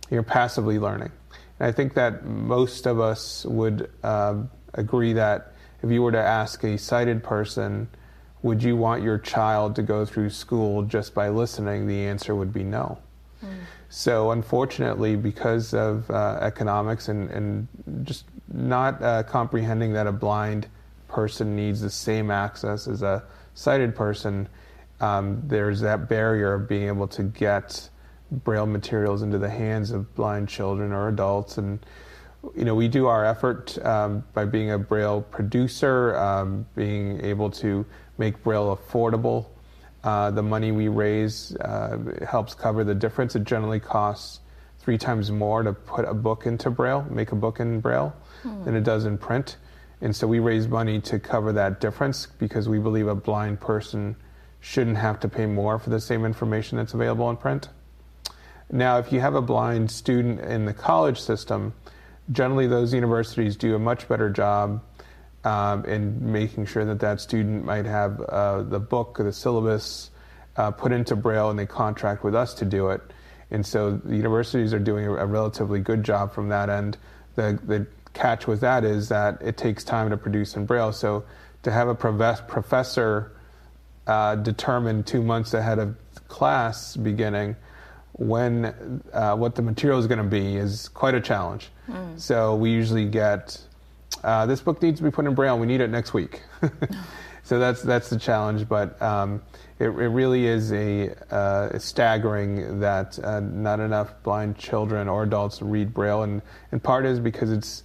you're 0.10 0.23
passively 0.23 0.79
learning. 0.79 1.12
And 1.60 1.67
I 1.67 1.71
think 1.71 1.93
that 1.93 2.25
most 2.25 2.86
of 2.86 2.99
us 2.99 3.45
would 3.45 3.89
uh, 4.03 4.43
agree 4.73 5.13
that 5.13 5.53
if 5.82 5.91
you 5.91 6.01
were 6.01 6.12
to 6.12 6.21
ask 6.21 6.63
a 6.63 6.77
sighted 6.77 7.23
person, 7.23 7.88
would 8.41 8.63
you 8.63 8.75
want 8.75 9.03
your 9.03 9.17
child 9.17 9.75
to 9.75 9.82
go 9.82 10.06
through 10.06 10.29
school 10.29 10.84
just 10.84 11.13
by 11.13 11.29
listening, 11.29 11.88
the 11.88 12.06
answer 12.06 12.36
would 12.36 12.53
be 12.53 12.63
no. 12.63 12.97
Mm. 13.43 13.49
So, 13.89 14.32
unfortunately, 14.32 15.15
because 15.15 15.73
of 15.73 16.10
uh, 16.10 16.39
economics 16.41 17.10
and, 17.10 17.29
and 17.29 17.67
just 18.03 18.25
not 18.51 19.01
uh, 19.01 19.23
comprehending 19.23 19.93
that 19.93 20.08
a 20.08 20.12
blind 20.12 20.67
person 21.08 21.56
needs 21.56 21.82
the 21.82 21.89
same 21.89 22.32
access 22.32 22.88
as 22.88 23.01
a 23.01 23.23
sighted 23.53 23.95
person, 23.95 24.49
um, 25.04 25.44
there's 25.48 25.82
that 25.82 26.08
barrier 26.08 26.54
of 26.54 26.70
being 26.70 26.88
able 26.88 27.08
to 27.10 27.24
get 27.24 27.89
braille 28.32 28.66
materials 28.66 29.22
into 29.22 29.38
the 29.38 29.50
hands 29.50 29.92
of 29.92 30.16
blind 30.16 30.48
children 30.48 30.94
or 30.94 31.10
adults. 31.10 31.58
And 31.58 31.86
you 32.56 32.63
know 32.63 32.74
we 32.74 32.88
do 32.88 33.08
our 33.08 33.26
effort 33.26 33.78
um, 33.86 34.24
by 34.34 34.46
being 34.46 34.72
a 34.72 34.78
braille 34.78 35.22
producer 35.22 36.16
um, 36.16 36.66
being 36.76 37.24
able 37.24 37.50
to 37.52 37.86
make 38.18 38.42
braille 38.44 38.76
affordable. 38.76 39.48
Uh, 40.06 40.32
the 40.32 40.44
money 40.44 40.72
we 40.72 40.88
raise 40.88 41.56
uh, 41.58 41.98
helps 42.28 42.54
cover 42.54 42.84
the 42.84 42.96
difference. 42.96 43.36
It 43.36 43.44
generally 43.44 43.80
costs 43.80 44.39
three 44.80 44.98
times 44.98 45.32
more 45.32 45.63
to 45.63 45.74
put 45.74 46.06
a 46.06 46.13
book 46.13 46.46
into 46.46 46.70
braille 46.70 47.06
make 47.10 47.32
a 47.34 47.36
book 47.36 47.60
in 47.60 47.82
braille 47.82 48.13
hmm. 48.42 48.63
than 48.63 48.76
it 48.76 48.84
does 48.86 49.06
in 49.06 49.18
print. 49.18 49.58
And 50.00 50.16
so 50.16 50.28
we 50.28 50.39
raise 50.39 50.68
money 50.68 51.00
to 51.02 51.20
cover 51.20 51.52
that 51.54 51.82
difference 51.82 52.26
because 52.26 52.68
we 52.68 52.80
believe 52.80 53.08
a 53.08 53.16
blind 53.16 53.60
person 53.62 54.18
shouldn't 54.63 54.95
have 54.95 55.19
to 55.19 55.28
pay 55.28 55.45
more 55.45 55.78
for 55.78 55.89
the 55.89 55.99
same 55.99 56.23
information 56.23 56.78
that's 56.78 56.93
available 56.93 57.30
in 57.30 57.36
print. 57.36 57.67
Now, 58.71 58.97
if 58.97 59.12
you 59.12 59.19
have 59.19 59.36
a 59.36 59.41
blind 59.41 59.91
student 59.91 60.39
in 60.39 60.63
the 60.63 60.73
college 60.73 61.19
system, 61.19 61.73
generally 62.32 62.65
those 62.65 62.93
universities 62.93 63.58
do 63.58 63.76
a 63.76 63.80
much 63.80 64.08
better 64.08 64.30
job 64.30 64.82
um, 65.43 65.84
in 65.84 66.32
making 66.32 66.65
sure 66.65 66.86
that 66.86 67.02
that 67.02 67.19
student 67.19 67.65
might 67.65 67.86
have 67.86 68.21
uh, 68.21 68.63
the 68.63 68.80
book 68.80 69.19
or 69.19 69.23
the 69.23 69.34
syllabus 69.34 70.12
uh, 70.56 70.71
put 70.71 70.93
into 70.93 71.17
Braille 71.17 71.49
and 71.49 71.60
they 71.60 71.65
contract 71.65 72.23
with 72.23 72.34
us 72.34 72.54
to 72.54 72.63
do 72.63 72.88
it. 72.89 73.02
And 73.52 73.65
so 73.65 73.97
the 73.97 74.15
universities 74.15 74.73
are 74.73 74.80
doing 74.80 75.06
a, 75.06 75.13
a 75.13 75.26
relatively 75.26 75.82
good 75.82 76.06
job 76.06 76.34
from 76.34 76.47
that 76.49 76.69
end. 76.69 76.97
The, 77.36 77.60
the 77.65 77.86
catch 78.13 78.47
with 78.47 78.62
that 78.62 78.86
is 78.86 79.10
that 79.10 79.41
it 79.41 79.58
takes 79.58 79.84
time 79.84 80.10
to 80.12 80.15
produce 80.15 80.56
in 80.56 80.65
Braille. 80.65 80.93
So 80.93 81.26
to 81.63 81.71
have 81.71 81.89
a 81.89 81.95
professor 81.95 83.34
uh, 84.08 84.36
determine 84.36 85.04
two 85.04 85.22
months 85.22 85.54
ahead 85.54 85.80
of 85.80 85.96
class 86.28 86.96
beginning 86.96 87.56
when 88.13 89.02
uh, 89.12 89.36
what 89.36 89.56
the 89.56 89.62
material 89.62 90.00
is 90.00 90.08
going 90.08 90.20
to 90.20 90.24
be 90.24 90.56
is 90.56 90.88
quite 90.89 91.16
a 91.16 91.22
challenge. 91.22 91.70
Mm. 91.88 92.20
So 92.20 92.56
we 92.56 92.70
usually 92.70 93.06
get 93.06 93.60
uh, 94.24 94.46
this 94.46 94.62
book 94.62 94.82
needs 94.82 95.00
to 95.00 95.04
be 95.04 95.12
put 95.12 95.26
in 95.26 95.34
Braille. 95.34 95.58
We 95.60 95.68
need 95.68 95.82
it 95.82 95.89
next 95.89 96.13
week. 96.13 96.42
so 97.44 97.60
that's 97.60 97.82
that's 97.82 98.10
the 98.10 98.18
challenge. 98.18 98.70
But 98.70 99.02
um, 99.02 99.42
it, 99.80 99.88
it, 99.88 99.89
really 99.89 100.46
is 100.46 100.72
a, 100.72 101.13
uh, 101.34 101.78
staggering 101.78 102.80
that 102.80 103.20
uh, 103.24 103.42
not 103.42 103.80
enough 103.80 104.13
blind 104.24 104.58
children 104.58 105.10
or 105.10 105.24
adults 105.24 105.62
read 105.62 105.94
Braille, 105.94 106.24
and 106.24 106.42
in 106.72 106.80
part 106.80 107.06
is 107.06 107.20
because 107.20 107.52
it's 107.52 107.84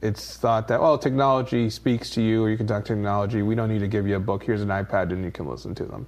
it's 0.00 0.36
thought 0.36 0.68
that 0.68 0.80
well 0.80 0.98
technology 0.98 1.68
speaks 1.68 2.10
to 2.10 2.22
you 2.22 2.44
or 2.44 2.50
you 2.50 2.56
can 2.56 2.66
talk 2.66 2.84
to 2.84 2.94
technology. 2.94 3.42
We 3.42 3.54
don't 3.54 3.68
need 3.68 3.80
to 3.80 3.88
give 3.88 4.06
you 4.06 4.16
a 4.16 4.20
book. 4.20 4.44
Here's 4.44 4.62
an 4.62 4.68
ipad 4.68 5.12
and 5.12 5.24
you 5.24 5.30
can 5.30 5.46
listen 5.46 5.74
to 5.76 5.84
them. 5.84 6.06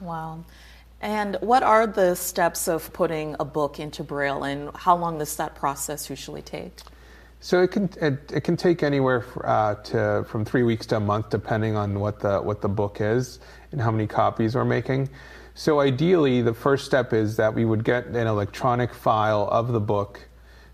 Wow. 0.00 0.44
And 1.00 1.36
what 1.40 1.62
are 1.62 1.86
the 1.86 2.14
steps 2.14 2.68
of 2.68 2.92
putting 2.92 3.34
a 3.40 3.44
book 3.44 3.80
into 3.80 4.04
braille 4.04 4.44
and 4.44 4.70
how 4.76 4.96
long 4.96 5.18
does 5.18 5.36
that 5.36 5.54
process 5.54 6.08
usually 6.10 6.42
take? 6.42 6.80
So 7.40 7.62
it 7.62 7.72
can 7.72 7.90
it, 8.00 8.32
it 8.32 8.40
can 8.44 8.56
take 8.56 8.82
anywhere 8.82 9.24
uh, 9.44 9.74
to 9.74 10.24
from 10.28 10.44
three 10.44 10.62
weeks 10.62 10.86
to 10.86 10.96
a 10.96 11.00
month 11.00 11.30
depending 11.30 11.76
on 11.76 11.98
what 11.98 12.20
the 12.20 12.40
what 12.40 12.60
the 12.60 12.68
book 12.68 13.00
is 13.00 13.40
and 13.72 13.80
how 13.80 13.90
many 13.90 14.06
copies 14.06 14.54
we're 14.54 14.64
making. 14.64 15.08
So 15.54 15.80
ideally 15.80 16.40
the 16.40 16.54
first 16.54 16.86
step 16.86 17.12
is 17.12 17.36
that 17.36 17.52
we 17.52 17.64
would 17.64 17.84
get 17.84 18.06
an 18.06 18.26
electronic 18.26 18.94
file 18.94 19.48
of 19.50 19.72
the 19.72 19.80
book 19.80 20.20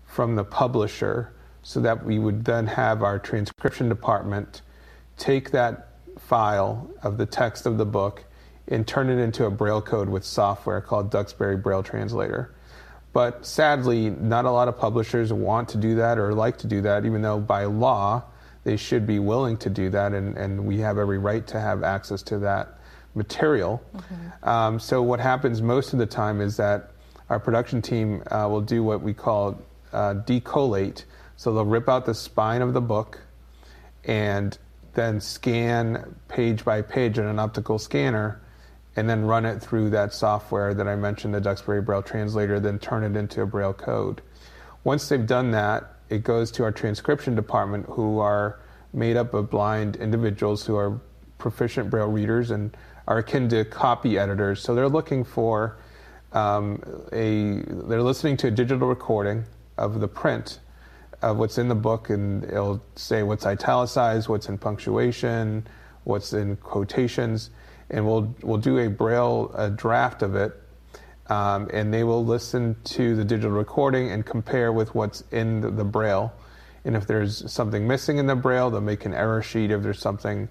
from 0.05 0.35
the 0.35 0.43
publisher 0.43 1.33
so 1.69 1.79
that 1.79 2.03
we 2.03 2.17
would 2.17 2.45
then 2.45 2.65
have 2.65 3.03
our 3.03 3.19
transcription 3.19 3.89
department 3.89 4.63
take 5.17 5.51
that 5.51 5.89
file 6.17 6.89
of 7.03 7.19
the 7.19 7.27
text 7.27 7.67
of 7.67 7.77
the 7.77 7.85
book 7.85 8.25
and 8.69 8.87
turn 8.87 9.07
it 9.07 9.19
into 9.21 9.45
a 9.45 9.51
braille 9.51 9.79
code 9.79 10.09
with 10.09 10.25
software 10.25 10.81
called 10.81 11.11
Duxbury 11.11 11.57
Braille 11.57 11.83
Translator. 11.83 12.55
But 13.13 13.45
sadly, 13.45 14.09
not 14.09 14.45
a 14.45 14.51
lot 14.51 14.67
of 14.67 14.79
publishers 14.79 15.31
want 15.31 15.69
to 15.69 15.77
do 15.77 15.93
that 15.93 16.17
or 16.17 16.33
like 16.33 16.57
to 16.57 16.65
do 16.65 16.81
that, 16.81 17.05
even 17.05 17.21
though 17.21 17.39
by 17.39 17.65
law 17.65 18.23
they 18.63 18.75
should 18.75 19.05
be 19.05 19.19
willing 19.19 19.55
to 19.57 19.69
do 19.69 19.91
that, 19.91 20.13
and, 20.13 20.35
and 20.39 20.65
we 20.65 20.79
have 20.79 20.97
every 20.97 21.19
right 21.19 21.45
to 21.45 21.59
have 21.59 21.83
access 21.83 22.23
to 22.23 22.39
that 22.39 22.79
material. 23.13 23.79
Mm-hmm. 23.95 24.49
Um, 24.49 24.79
so, 24.79 25.03
what 25.03 25.19
happens 25.19 25.61
most 25.61 25.93
of 25.93 25.99
the 25.99 26.07
time 26.07 26.41
is 26.41 26.57
that 26.57 26.89
our 27.29 27.39
production 27.39 27.79
team 27.79 28.23
uh, 28.31 28.47
will 28.49 28.61
do 28.61 28.81
what 28.83 29.03
we 29.03 29.13
call 29.13 29.61
uh, 29.93 30.15
decollate, 30.25 31.03
so 31.39 31.53
they'll 31.53 31.63
rip 31.63 31.87
out 31.87 32.05
the 32.05 32.13
spine 32.13 32.61
of 32.61 32.73
the 32.73 32.81
book 32.81 33.17
and 34.03 34.57
then 34.93 35.21
scan 35.21 36.17
page 36.27 36.65
by 36.65 36.81
page 36.81 37.17
in 37.17 37.25
an 37.25 37.39
optical 37.39 37.79
scanner 37.79 38.41
and 38.97 39.09
then 39.09 39.23
run 39.23 39.45
it 39.45 39.61
through 39.61 39.89
that 39.89 40.13
software 40.13 40.73
that 40.73 40.85
I 40.85 40.97
mentioned, 40.97 41.33
the 41.33 41.39
Duxbury 41.39 41.81
Braille 41.81 42.03
Translator, 42.03 42.59
then 42.59 42.77
turn 42.77 43.05
it 43.05 43.17
into 43.17 43.41
a 43.41 43.45
Braille 43.45 43.71
code. 43.71 44.21
Once 44.83 45.07
they've 45.07 45.25
done 45.25 45.51
that, 45.51 45.93
it 46.09 46.25
goes 46.25 46.51
to 46.51 46.63
our 46.63 46.73
transcription 46.73 47.35
department, 47.35 47.85
who 47.85 48.19
are 48.19 48.59
made 48.91 49.15
up 49.15 49.33
of 49.33 49.49
blind 49.49 49.95
individuals 49.95 50.65
who 50.65 50.75
are 50.75 50.99
proficient 51.37 51.89
Braille 51.89 52.09
readers 52.09 52.51
and 52.51 52.75
are 53.07 53.19
akin 53.19 53.47
to 53.47 53.63
copy 53.63 54.19
editors. 54.19 54.61
So 54.61 54.75
they're 54.75 54.89
looking 54.89 55.23
for 55.23 55.77
um, 56.33 56.83
a, 57.13 57.63
they're 57.87 58.03
listening 58.03 58.35
to 58.37 58.47
a 58.47 58.51
digital 58.51 58.89
recording 58.89 59.45
of 59.77 60.01
the 60.01 60.07
print 60.09 60.59
of 61.21 61.37
what's 61.37 61.57
in 61.57 61.67
the 61.67 61.75
book, 61.75 62.09
and 62.09 62.43
it'll 62.45 62.81
say 62.95 63.23
what's 63.23 63.45
italicized, 63.45 64.29
what's 64.29 64.47
in 64.47 64.57
punctuation, 64.57 65.67
what's 66.03 66.33
in 66.33 66.55
quotations, 66.57 67.49
and 67.89 68.05
we'll 68.05 68.33
we'll 68.41 68.57
do 68.57 68.77
a 68.79 68.89
braille 68.89 69.51
a 69.55 69.69
draft 69.69 70.21
of 70.21 70.35
it, 70.35 70.53
um, 71.27 71.69
and 71.73 71.93
they 71.93 72.03
will 72.03 72.25
listen 72.25 72.75
to 72.83 73.15
the 73.15 73.25
digital 73.25 73.51
recording 73.51 74.11
and 74.11 74.25
compare 74.25 74.71
with 74.71 74.95
what's 74.95 75.23
in 75.31 75.61
the, 75.61 75.69
the 75.69 75.83
braille, 75.83 76.31
and 76.85 76.95
if 76.95 77.05
there's 77.05 77.51
something 77.51 77.87
missing 77.87 78.17
in 78.17 78.27
the 78.27 78.35
braille, 78.35 78.69
they'll 78.69 78.81
make 78.81 79.05
an 79.05 79.13
error 79.13 79.41
sheet. 79.41 79.71
If 79.71 79.83
there's 79.83 79.99
something 79.99 80.47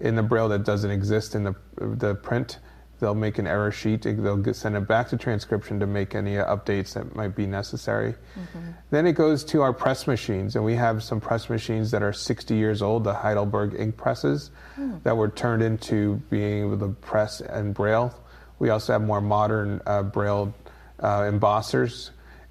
in 0.00 0.14
the 0.14 0.22
braille 0.22 0.48
that 0.48 0.64
doesn't 0.64 0.90
exist 0.90 1.34
in 1.34 1.44
the 1.44 1.54
the 1.76 2.14
print, 2.14 2.58
they'll 3.04 3.14
make 3.14 3.36
an 3.36 3.46
error 3.46 3.70
sheet. 3.70 4.00
They'll 4.00 4.54
send 4.54 4.76
it 4.76 4.88
back 4.88 5.10
to 5.10 5.18
transcription 5.18 5.78
to 5.80 5.86
make 5.86 6.14
any 6.14 6.36
updates 6.36 6.94
that 6.94 7.14
might 7.14 7.36
be 7.36 7.46
necessary. 7.46 8.14
Mm-hmm. 8.34 8.70
Then 8.88 9.06
it 9.06 9.12
goes 9.12 9.44
to 9.44 9.60
our 9.60 9.74
press 9.74 10.06
machines, 10.06 10.56
and 10.56 10.64
we 10.64 10.74
have 10.76 11.02
some 11.02 11.20
press 11.20 11.50
machines 11.50 11.90
that 11.90 12.02
are 12.02 12.14
60 12.14 12.54
years 12.54 12.80
old, 12.80 13.04
the 13.04 13.12
Heidelberg 13.12 13.78
ink 13.78 13.98
presses, 13.98 14.50
mm. 14.78 15.02
that 15.02 15.18
were 15.18 15.28
turned 15.28 15.62
into 15.62 16.14
being 16.30 16.64
able 16.64 16.78
to 16.78 16.94
press 17.02 17.42
and 17.42 17.74
braille 17.74 18.18
We 18.58 18.70
also 18.70 18.94
have 18.94 19.02
more 19.02 19.20
modern 19.20 19.82
uh, 19.84 20.02
Braille 20.04 20.54
uh, 20.98 21.20
embossers. 21.20 22.08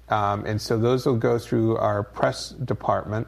Um, 0.08 0.46
and 0.46 0.62
so 0.62 0.78
those 0.78 1.04
will 1.04 1.16
go 1.16 1.36
through 1.36 1.78
our 1.78 2.04
press 2.04 2.50
department. 2.50 3.26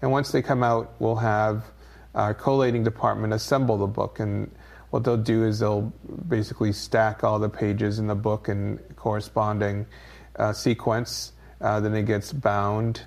And 0.00 0.10
once 0.10 0.32
they 0.32 0.40
come 0.40 0.62
out, 0.62 0.94
we'll 1.00 1.16
have 1.16 1.66
our 2.14 2.32
collating 2.32 2.82
department 2.82 3.34
assemble 3.34 3.76
the 3.76 3.86
book. 3.86 4.20
And 4.20 4.50
what 4.92 5.04
they'll 5.04 5.16
do 5.16 5.42
is 5.44 5.58
they'll 5.58 5.90
basically 6.28 6.70
stack 6.70 7.24
all 7.24 7.38
the 7.38 7.48
pages 7.48 7.98
in 7.98 8.08
the 8.08 8.14
book 8.14 8.50
in 8.50 8.78
corresponding 8.94 9.86
uh, 10.36 10.52
sequence. 10.52 11.32
Uh, 11.62 11.80
then 11.80 11.94
it 11.94 12.02
gets 12.02 12.30
bound 12.30 13.00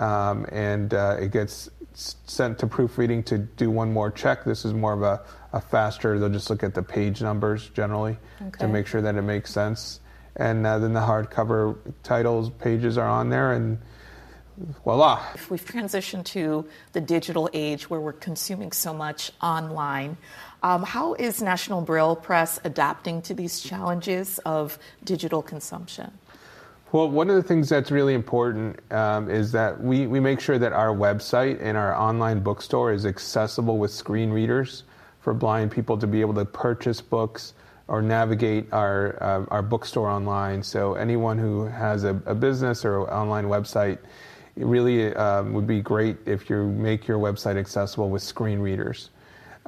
um, 0.00 0.46
and 0.50 0.92
uh, 0.94 1.16
it 1.20 1.30
gets 1.30 1.70
sent 1.94 2.58
to 2.58 2.66
proofreading 2.66 3.22
to 3.22 3.38
do 3.38 3.70
one 3.70 3.92
more 3.92 4.10
check. 4.10 4.44
This 4.44 4.64
is 4.64 4.74
more 4.74 4.92
of 4.92 5.02
a, 5.02 5.22
a 5.52 5.60
faster, 5.60 6.18
they'll 6.18 6.28
just 6.28 6.50
look 6.50 6.64
at 6.64 6.74
the 6.74 6.82
page 6.82 7.22
numbers 7.22 7.68
generally 7.68 8.18
okay. 8.42 8.58
to 8.58 8.66
make 8.66 8.88
sure 8.88 9.00
that 9.00 9.14
it 9.14 9.22
makes 9.22 9.52
sense. 9.52 10.00
And 10.34 10.66
uh, 10.66 10.80
then 10.80 10.92
the 10.92 11.00
hardcover 11.00 11.78
titles 12.02 12.50
pages 12.50 12.98
are 12.98 13.08
on 13.08 13.30
there, 13.30 13.52
and 13.52 13.78
voila. 14.84 15.24
If 15.34 15.50
We've 15.50 15.64
transitioned 15.64 16.24
to 16.26 16.66
the 16.92 17.00
digital 17.00 17.48
age 17.52 17.88
where 17.88 18.00
we're 18.00 18.12
consuming 18.12 18.72
so 18.72 18.92
much 18.92 19.32
online. 19.42 20.16
Um, 20.62 20.82
how 20.82 21.14
is 21.14 21.40
National 21.40 21.80
Braille 21.80 22.16
Press 22.16 22.58
adapting 22.64 23.22
to 23.22 23.34
these 23.34 23.60
challenges 23.60 24.38
of 24.40 24.78
digital 25.04 25.40
consumption? 25.40 26.10
Well, 26.90 27.10
one 27.10 27.28
of 27.28 27.36
the 27.36 27.42
things 27.42 27.68
that's 27.68 27.90
really 27.90 28.14
important 28.14 28.80
um, 28.92 29.30
is 29.30 29.52
that 29.52 29.80
we, 29.80 30.06
we 30.06 30.20
make 30.20 30.40
sure 30.40 30.58
that 30.58 30.72
our 30.72 30.88
website 30.88 31.58
and 31.60 31.76
our 31.76 31.94
online 31.94 32.40
bookstore 32.40 32.92
is 32.92 33.04
accessible 33.04 33.78
with 33.78 33.90
screen 33.90 34.30
readers 34.30 34.84
for 35.20 35.34
blind 35.34 35.70
people 35.70 35.98
to 35.98 36.06
be 36.06 36.22
able 36.22 36.34
to 36.34 36.46
purchase 36.46 37.00
books 37.00 37.52
or 37.88 38.02
navigate 38.02 38.72
our, 38.72 39.22
uh, 39.22 39.44
our 39.50 39.62
bookstore 39.62 40.08
online. 40.08 40.62
So, 40.62 40.94
anyone 40.94 41.38
who 41.38 41.66
has 41.66 42.04
a, 42.04 42.20
a 42.26 42.34
business 42.34 42.84
or 42.84 43.02
online 43.12 43.46
website, 43.46 43.98
it 44.56 44.64
really 44.64 45.14
um, 45.14 45.52
would 45.52 45.66
be 45.66 45.80
great 45.80 46.16
if 46.26 46.50
you 46.50 46.68
make 46.68 47.06
your 47.06 47.18
website 47.18 47.56
accessible 47.56 48.08
with 48.10 48.22
screen 48.22 48.60
readers. 48.60 49.10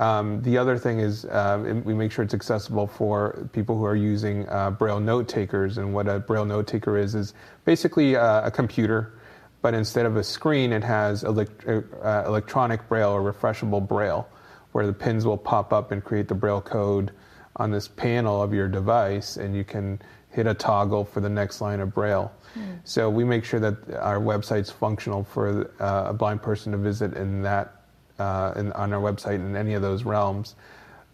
Um, 0.01 0.41
the 0.43 0.57
other 0.57 0.79
thing 0.79 0.99
is 0.99 1.27
uh, 1.27 1.83
we 1.85 1.93
make 1.93 2.11
sure 2.11 2.25
it's 2.25 2.33
accessible 2.33 2.87
for 2.87 3.51
people 3.53 3.77
who 3.77 3.85
are 3.85 3.95
using 3.95 4.49
uh, 4.49 4.71
Braille 4.71 4.99
note 4.99 5.29
takers. 5.29 5.77
And 5.77 5.93
what 5.93 6.09
a 6.09 6.19
Braille 6.19 6.47
note 6.47 6.67
taker 6.67 6.97
is 6.97 7.15
is 7.15 7.35
basically 7.67 8.17
uh, 8.17 8.47
a 8.47 8.51
computer, 8.51 9.13
but 9.61 9.75
instead 9.75 10.07
of 10.07 10.17
a 10.17 10.25
screen, 10.25 10.73
it 10.73 10.83
has 10.83 11.23
elect- 11.23 11.69
uh, 11.69 12.25
electronic 12.27 12.89
Braille 12.89 13.11
or 13.11 13.33
refreshable 13.33 13.87
Braille, 13.87 14.27
where 14.73 14.87
the 14.87 14.93
pins 14.95 15.27
will 15.27 15.37
pop 15.37 15.71
up 15.71 15.93
and 15.93 16.03
create 16.03 16.29
the 16.29 16.35
Braille 16.35 16.63
code 16.63 17.13
on 17.57 17.71
this 17.71 17.87
panel 17.87 18.43
of 18.43 18.55
your 18.55 18.69
device, 18.69 19.37
and 19.37 19.55
you 19.55 19.65
can 19.65 20.01
hit 20.31 20.47
a 20.47 20.55
toggle 20.55 21.05
for 21.05 21.21
the 21.21 21.29
next 21.29 21.61
line 21.61 21.81
of 21.81 21.93
Braille. 21.93 22.33
Mm. 22.57 22.79
So 22.85 23.11
we 23.11 23.25
make 23.25 23.45
sure 23.45 23.61
that 23.61 23.97
our 23.97 24.19
website's 24.19 24.71
functional 24.71 25.25
for 25.25 25.71
uh, 25.79 26.05
a 26.09 26.15
blind 26.15 26.41
person 26.41 26.73
to 26.73 26.79
visit 26.79 27.13
in 27.15 27.43
that 27.43 27.80
uh, 28.21 28.53
in, 28.57 28.71
on 28.73 28.93
our 28.93 29.01
website 29.01 29.37
in 29.37 29.57
any 29.57 29.75
of 29.75 29.83
those 29.83 30.05
realms. 30.05 30.55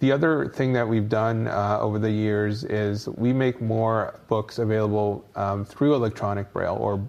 The 0.00 0.12
other 0.12 0.48
thing 0.48 0.72
that 0.74 0.86
we've 0.86 1.08
done 1.08 1.48
uh, 1.48 1.78
over 1.80 1.98
the 1.98 2.10
years 2.10 2.64
is 2.64 3.08
we 3.08 3.32
make 3.32 3.62
more 3.62 4.18
books 4.28 4.58
available 4.58 5.24
um, 5.36 5.64
through 5.64 5.94
electronic 5.94 6.52
braille 6.52 6.76
or 6.78 7.02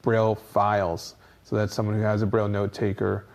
braille 0.00 0.34
files, 0.34 1.16
so 1.42 1.56
that 1.56 1.70
someone 1.70 1.96
who 1.96 2.02
has 2.02 2.22
a 2.22 2.26
braille 2.26 2.48
note 2.48 2.72
taker 2.72 3.26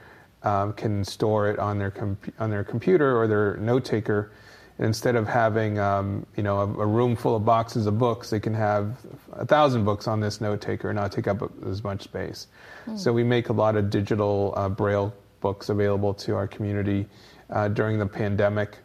um, 0.41 0.73
can 0.73 1.03
store 1.03 1.49
it 1.49 1.59
on 1.59 1.77
their 1.77 1.93
on 2.39 2.49
their 2.49 2.63
computer 2.63 3.15
or 3.15 3.27
their 3.27 3.57
note 3.57 3.85
taker. 3.85 4.31
And 4.77 4.87
instead 4.87 5.17
of 5.17 5.27
having 5.27 5.77
um, 5.77 6.25
you 6.35 6.41
know 6.41 6.59
a, 6.59 6.63
a, 6.63 6.85
room 6.85 7.15
full 7.15 7.35
of 7.35 7.45
boxes 7.45 7.85
of 7.85 7.99
books, 7.99 8.29
they 8.29 8.39
can 8.39 8.53
have 8.55 8.97
a 9.33 9.45
thousand 9.45 9.83
books 9.83 10.07
on 10.07 10.19
this 10.19 10.41
note 10.41 10.61
taker 10.61 10.89
and 10.89 10.97
not 10.97 11.11
take 11.11 11.27
up 11.27 11.43
as 11.67 11.83
much 11.83 12.03
space. 12.03 12.47
Mm. 12.87 12.97
So 12.97 13.13
we 13.13 13.23
make 13.23 13.49
a 13.49 13.53
lot 13.53 13.75
of 13.75 13.89
digital 13.89 14.53
uh, 14.55 14.69
braille 14.69 15.13
books 15.41 15.69
available 15.69 16.13
to 16.13 16.35
our 16.35 16.47
community 16.47 17.07
uh, 17.49 17.67
during 17.67 17.99
the 17.99 18.05
pandemic 18.05 18.77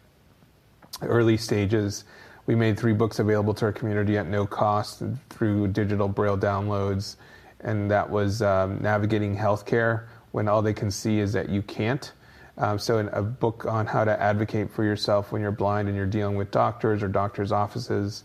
early 1.01 1.37
stages. 1.37 2.05
We 2.45 2.55
made 2.55 2.77
three 2.77 2.93
books 2.93 3.19
available 3.19 3.53
to 3.55 3.65
our 3.65 3.71
community 3.71 4.17
at 4.17 4.27
no 4.27 4.45
cost 4.45 5.01
through 5.29 5.69
digital 5.69 6.07
braille 6.07 6.37
downloads, 6.37 7.15
and 7.61 7.89
that 7.89 8.09
was 8.09 8.41
um, 8.41 8.79
Navigating 8.81 9.35
Healthcare 9.35 10.07
when 10.31 10.47
all 10.47 10.61
they 10.61 10.73
can 10.73 10.91
see 10.91 11.19
is 11.19 11.33
that 11.33 11.49
you 11.49 11.61
can't. 11.61 12.11
Um, 12.57 12.79
so, 12.79 12.99
a 12.99 13.21
book 13.21 13.65
on 13.65 13.85
how 13.85 14.05
to 14.05 14.21
advocate 14.21 14.71
for 14.71 14.83
yourself 14.83 15.31
when 15.31 15.41
you're 15.41 15.51
blind 15.51 15.87
and 15.89 15.97
you're 15.97 16.05
dealing 16.05 16.37
with 16.37 16.51
doctors 16.51 17.03
or 17.03 17.07
doctors' 17.09 17.51
offices. 17.51 18.23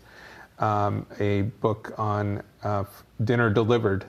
Um, 0.59 1.05
a 1.19 1.41
book 1.41 1.93
on 1.97 2.43
uh, 2.63 2.85
dinner 3.23 3.49
delivered 3.49 4.05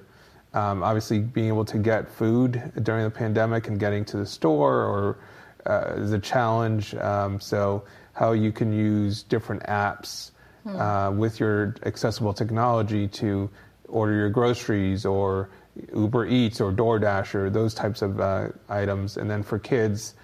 um, 0.55 0.83
obviously, 0.83 1.21
being 1.21 1.49
able 1.49 1.65
to 1.65 1.79
get 1.79 2.09
food 2.09 2.73
during 2.83 3.05
the 3.05 3.11
pandemic 3.11 3.69
and 3.69 3.79
getting 3.79 4.05
to 4.07 4.19
the 4.19 4.27
store 4.27 4.83
or 4.83 5.19
uh, 5.67 5.95
is 5.97 6.13
a 6.13 6.19
challenge. 6.19 6.95
Um, 6.95 7.41
so, 7.41 7.85
how 8.13 8.33
you 8.33 8.53
can 8.53 8.73
use 8.73 9.23
different 9.23 9.63
apps 9.65 10.33
hmm. 10.65 10.77
uh, 10.77 11.11
with 11.11 11.41
your 11.41 11.75
accessible 11.85 12.35
technology 12.35 13.09
to 13.09 13.49
order 13.89 14.15
your 14.15 14.31
groceries 14.31 15.07
or 15.07 15.51
Uber 15.95 16.27
Eats 16.27 16.61
or 16.61 16.73
DoorDash 16.73 17.35
or 17.35 17.49
those 17.49 17.73
types 17.75 18.03
of 18.03 18.21
uh, 18.21 18.49
items. 18.69 19.17
And 19.17 19.31
then 19.31 19.43
for 19.43 19.59
kids, 19.59 20.15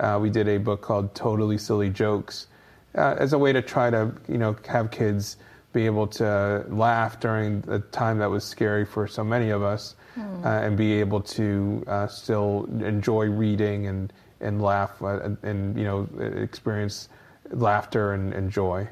uh, 0.00 0.18
we 0.20 0.30
did 0.30 0.48
a 0.48 0.58
book 0.58 0.82
called 0.82 1.14
Totally 1.14 1.58
Silly 1.58 1.88
Jokes 1.88 2.46
uh, 2.94 3.16
as 3.18 3.32
a 3.32 3.38
way 3.38 3.52
to 3.52 3.62
try 3.62 3.90
to 3.90 4.12
you 4.28 4.38
know 4.38 4.56
have 4.66 4.90
kids 4.90 5.36
be 5.72 5.86
able 5.86 6.06
to 6.06 6.64
laugh 6.68 7.20
during 7.20 7.60
the 7.62 7.80
time 7.80 8.18
that 8.18 8.30
was 8.30 8.44
scary 8.44 8.84
for 8.84 9.06
so 9.06 9.22
many 9.22 9.50
of 9.50 9.62
us, 9.62 9.94
mm. 10.16 10.44
uh, 10.44 10.48
and 10.48 10.76
be 10.76 10.94
able 10.94 11.20
to 11.20 11.84
uh, 11.86 12.06
still 12.06 12.66
enjoy 12.80 13.26
reading 13.26 13.86
and 13.86 14.12
and 14.40 14.62
laugh 14.62 15.02
uh, 15.02 15.20
and, 15.20 15.36
and, 15.42 15.76
you 15.76 15.84
know 15.84 16.08
experience 16.40 17.08
laughter 17.50 18.12
and, 18.12 18.32
and 18.32 18.50
joy. 18.50 18.88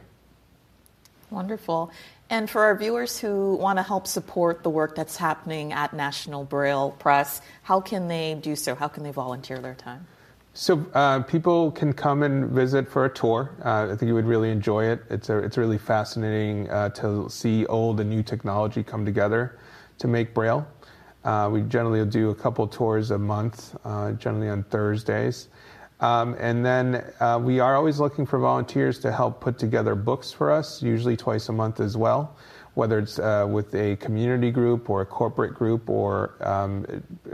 Wonderful. 1.30 1.90
And 2.28 2.50
for 2.50 2.64
our 2.64 2.76
viewers 2.76 3.18
who 3.18 3.54
want 3.54 3.78
to 3.78 3.82
help 3.82 4.06
support 4.06 4.62
the 4.62 4.70
work 4.70 4.96
that's 4.96 5.16
happening 5.16 5.72
at 5.72 5.92
National 5.92 6.44
Braille 6.44 6.90
Press, 6.98 7.40
how 7.62 7.80
can 7.80 8.08
they 8.08 8.34
do 8.34 8.56
so? 8.56 8.74
How 8.74 8.88
can 8.88 9.02
they 9.04 9.12
volunteer 9.12 9.58
their 9.58 9.74
time? 9.74 10.06
So 10.58 10.86
uh, 10.94 11.20
people 11.20 11.70
can 11.70 11.92
come 11.92 12.22
and 12.22 12.48
visit 12.48 12.88
for 12.88 13.04
a 13.04 13.10
tour. 13.10 13.54
Uh, 13.62 13.92
I 13.92 13.94
think 13.94 14.08
you 14.08 14.14
would 14.14 14.24
really 14.24 14.50
enjoy 14.50 14.86
it. 14.86 15.02
It's 15.10 15.28
a, 15.28 15.36
it's 15.36 15.58
really 15.58 15.76
fascinating 15.76 16.70
uh, 16.70 16.88
to 16.90 17.28
see 17.28 17.66
old 17.66 18.00
and 18.00 18.08
new 18.08 18.22
technology 18.22 18.82
come 18.82 19.04
together 19.04 19.58
to 19.98 20.08
make 20.08 20.32
Braille. 20.32 20.66
Uh, 21.24 21.50
we 21.52 21.60
generally 21.60 22.02
do 22.06 22.30
a 22.30 22.34
couple 22.34 22.66
tours 22.66 23.10
a 23.10 23.18
month, 23.18 23.76
uh, 23.84 24.12
generally 24.12 24.48
on 24.48 24.62
Thursdays. 24.62 25.48
Um, 26.00 26.34
and 26.40 26.64
then 26.64 27.04
uh, 27.20 27.38
we 27.38 27.60
are 27.60 27.76
always 27.76 28.00
looking 28.00 28.24
for 28.24 28.38
volunteers 28.38 28.98
to 29.00 29.12
help 29.12 29.42
put 29.42 29.58
together 29.58 29.94
books 29.94 30.32
for 30.32 30.50
us, 30.50 30.82
usually 30.82 31.18
twice 31.18 31.50
a 31.50 31.52
month 31.52 31.80
as 31.80 31.98
well, 31.98 32.34
whether 32.72 32.98
it's 32.98 33.18
with 33.18 33.74
a 33.74 33.96
community 33.96 34.50
group 34.50 34.88
or 34.88 35.02
a 35.02 35.06
corporate 35.06 35.52
group 35.52 35.90
or 35.90 36.34
um, 36.40 36.86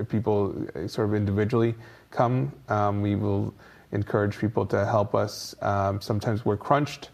people 0.09 0.57
sort 0.89 1.09
of 1.09 1.15
individually 1.15 1.77
come. 2.13 2.53
Um, 2.69 3.03
we 3.03 3.17
will 3.17 3.53
encourage 3.91 4.39
people 4.39 4.65
to 4.67 4.85
help 4.87 5.15
us. 5.15 5.55
Um, 5.61 6.01
sometimes 6.01 6.45
we're 6.45 6.57
crunched. 6.57 7.11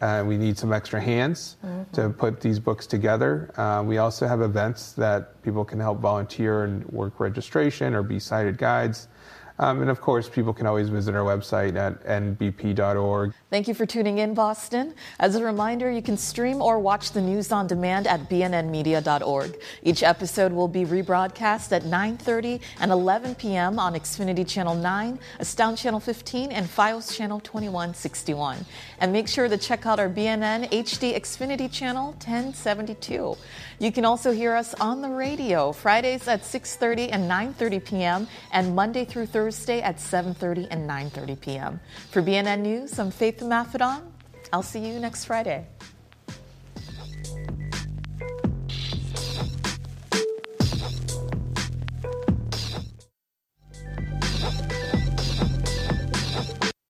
Uh, 0.00 0.24
we 0.26 0.36
need 0.36 0.56
some 0.56 0.72
extra 0.72 1.00
hands 1.00 1.56
mm-hmm. 1.64 1.90
to 1.92 2.08
put 2.10 2.40
these 2.40 2.60
books 2.60 2.86
together. 2.86 3.50
Uh, 3.56 3.82
we 3.82 3.98
also 3.98 4.28
have 4.28 4.40
events 4.40 4.92
that 4.92 5.42
people 5.42 5.64
can 5.64 5.80
help 5.80 5.98
volunteer 5.98 6.64
and 6.64 6.84
work 6.86 7.18
registration 7.18 7.94
or 7.94 8.02
be 8.02 8.20
sighted 8.20 8.58
guides. 8.58 9.08
Um, 9.58 9.80
and 9.80 9.90
of 9.90 10.00
course, 10.00 10.28
people 10.28 10.52
can 10.52 10.66
always 10.66 10.88
visit 10.88 11.14
our 11.14 11.24
website 11.24 11.76
at 11.76 12.04
nbp.org. 12.04 13.34
Thank 13.50 13.66
you 13.66 13.74
for 13.74 13.86
tuning 13.86 14.18
in, 14.18 14.34
Boston. 14.34 14.94
As 15.18 15.34
a 15.34 15.44
reminder, 15.44 15.90
you 15.90 16.02
can 16.02 16.16
stream 16.16 16.62
or 16.62 16.78
watch 16.78 17.12
the 17.12 17.20
news 17.20 17.50
on 17.50 17.66
demand 17.66 18.06
at 18.06 18.28
bnnmedia.org. 18.28 19.60
Each 19.82 20.02
episode 20.02 20.52
will 20.52 20.68
be 20.68 20.84
rebroadcast 20.84 21.72
at 21.72 21.82
9:30 21.82 22.60
and 22.80 22.92
11 22.92 23.34
p.m. 23.34 23.78
on 23.78 23.94
Xfinity 23.94 24.46
Channel 24.46 24.76
9, 24.76 25.18
Astound 25.40 25.76
Channel 25.76 26.00
15, 26.00 26.52
and 26.52 26.66
Fios 26.66 27.14
Channel 27.14 27.40
2161. 27.40 28.64
And 29.00 29.12
make 29.12 29.28
sure 29.28 29.48
to 29.48 29.56
check 29.56 29.86
out 29.86 30.00
our 30.00 30.08
BNN 30.08 30.70
HD 30.70 31.14
Xfinity 31.14 31.70
Channel 31.70 32.12
1072. 32.12 33.36
You 33.78 33.92
can 33.92 34.04
also 34.04 34.32
hear 34.32 34.56
us 34.56 34.74
on 34.74 35.02
the 35.02 35.08
radio 35.08 35.70
Fridays 35.72 36.26
at 36.26 36.42
6:30 36.42 37.10
and 37.12 37.30
9:30 37.30 37.84
p.m. 37.84 38.28
and 38.52 38.74
Monday 38.74 39.04
through 39.04 39.26
Thursday 39.26 39.80
at 39.80 39.98
7:30 39.98 40.66
and 40.70 40.88
9:30 40.88 41.40
p.m. 41.40 41.80
For 42.10 42.22
BNN 42.22 42.60
News, 42.60 42.98
I'm 42.98 43.10
Faith 43.10 43.38
Maffedon. 43.40 44.02
I'll 44.52 44.62
see 44.62 44.80
you 44.80 44.98
next 44.98 45.26
Friday. 45.26 45.66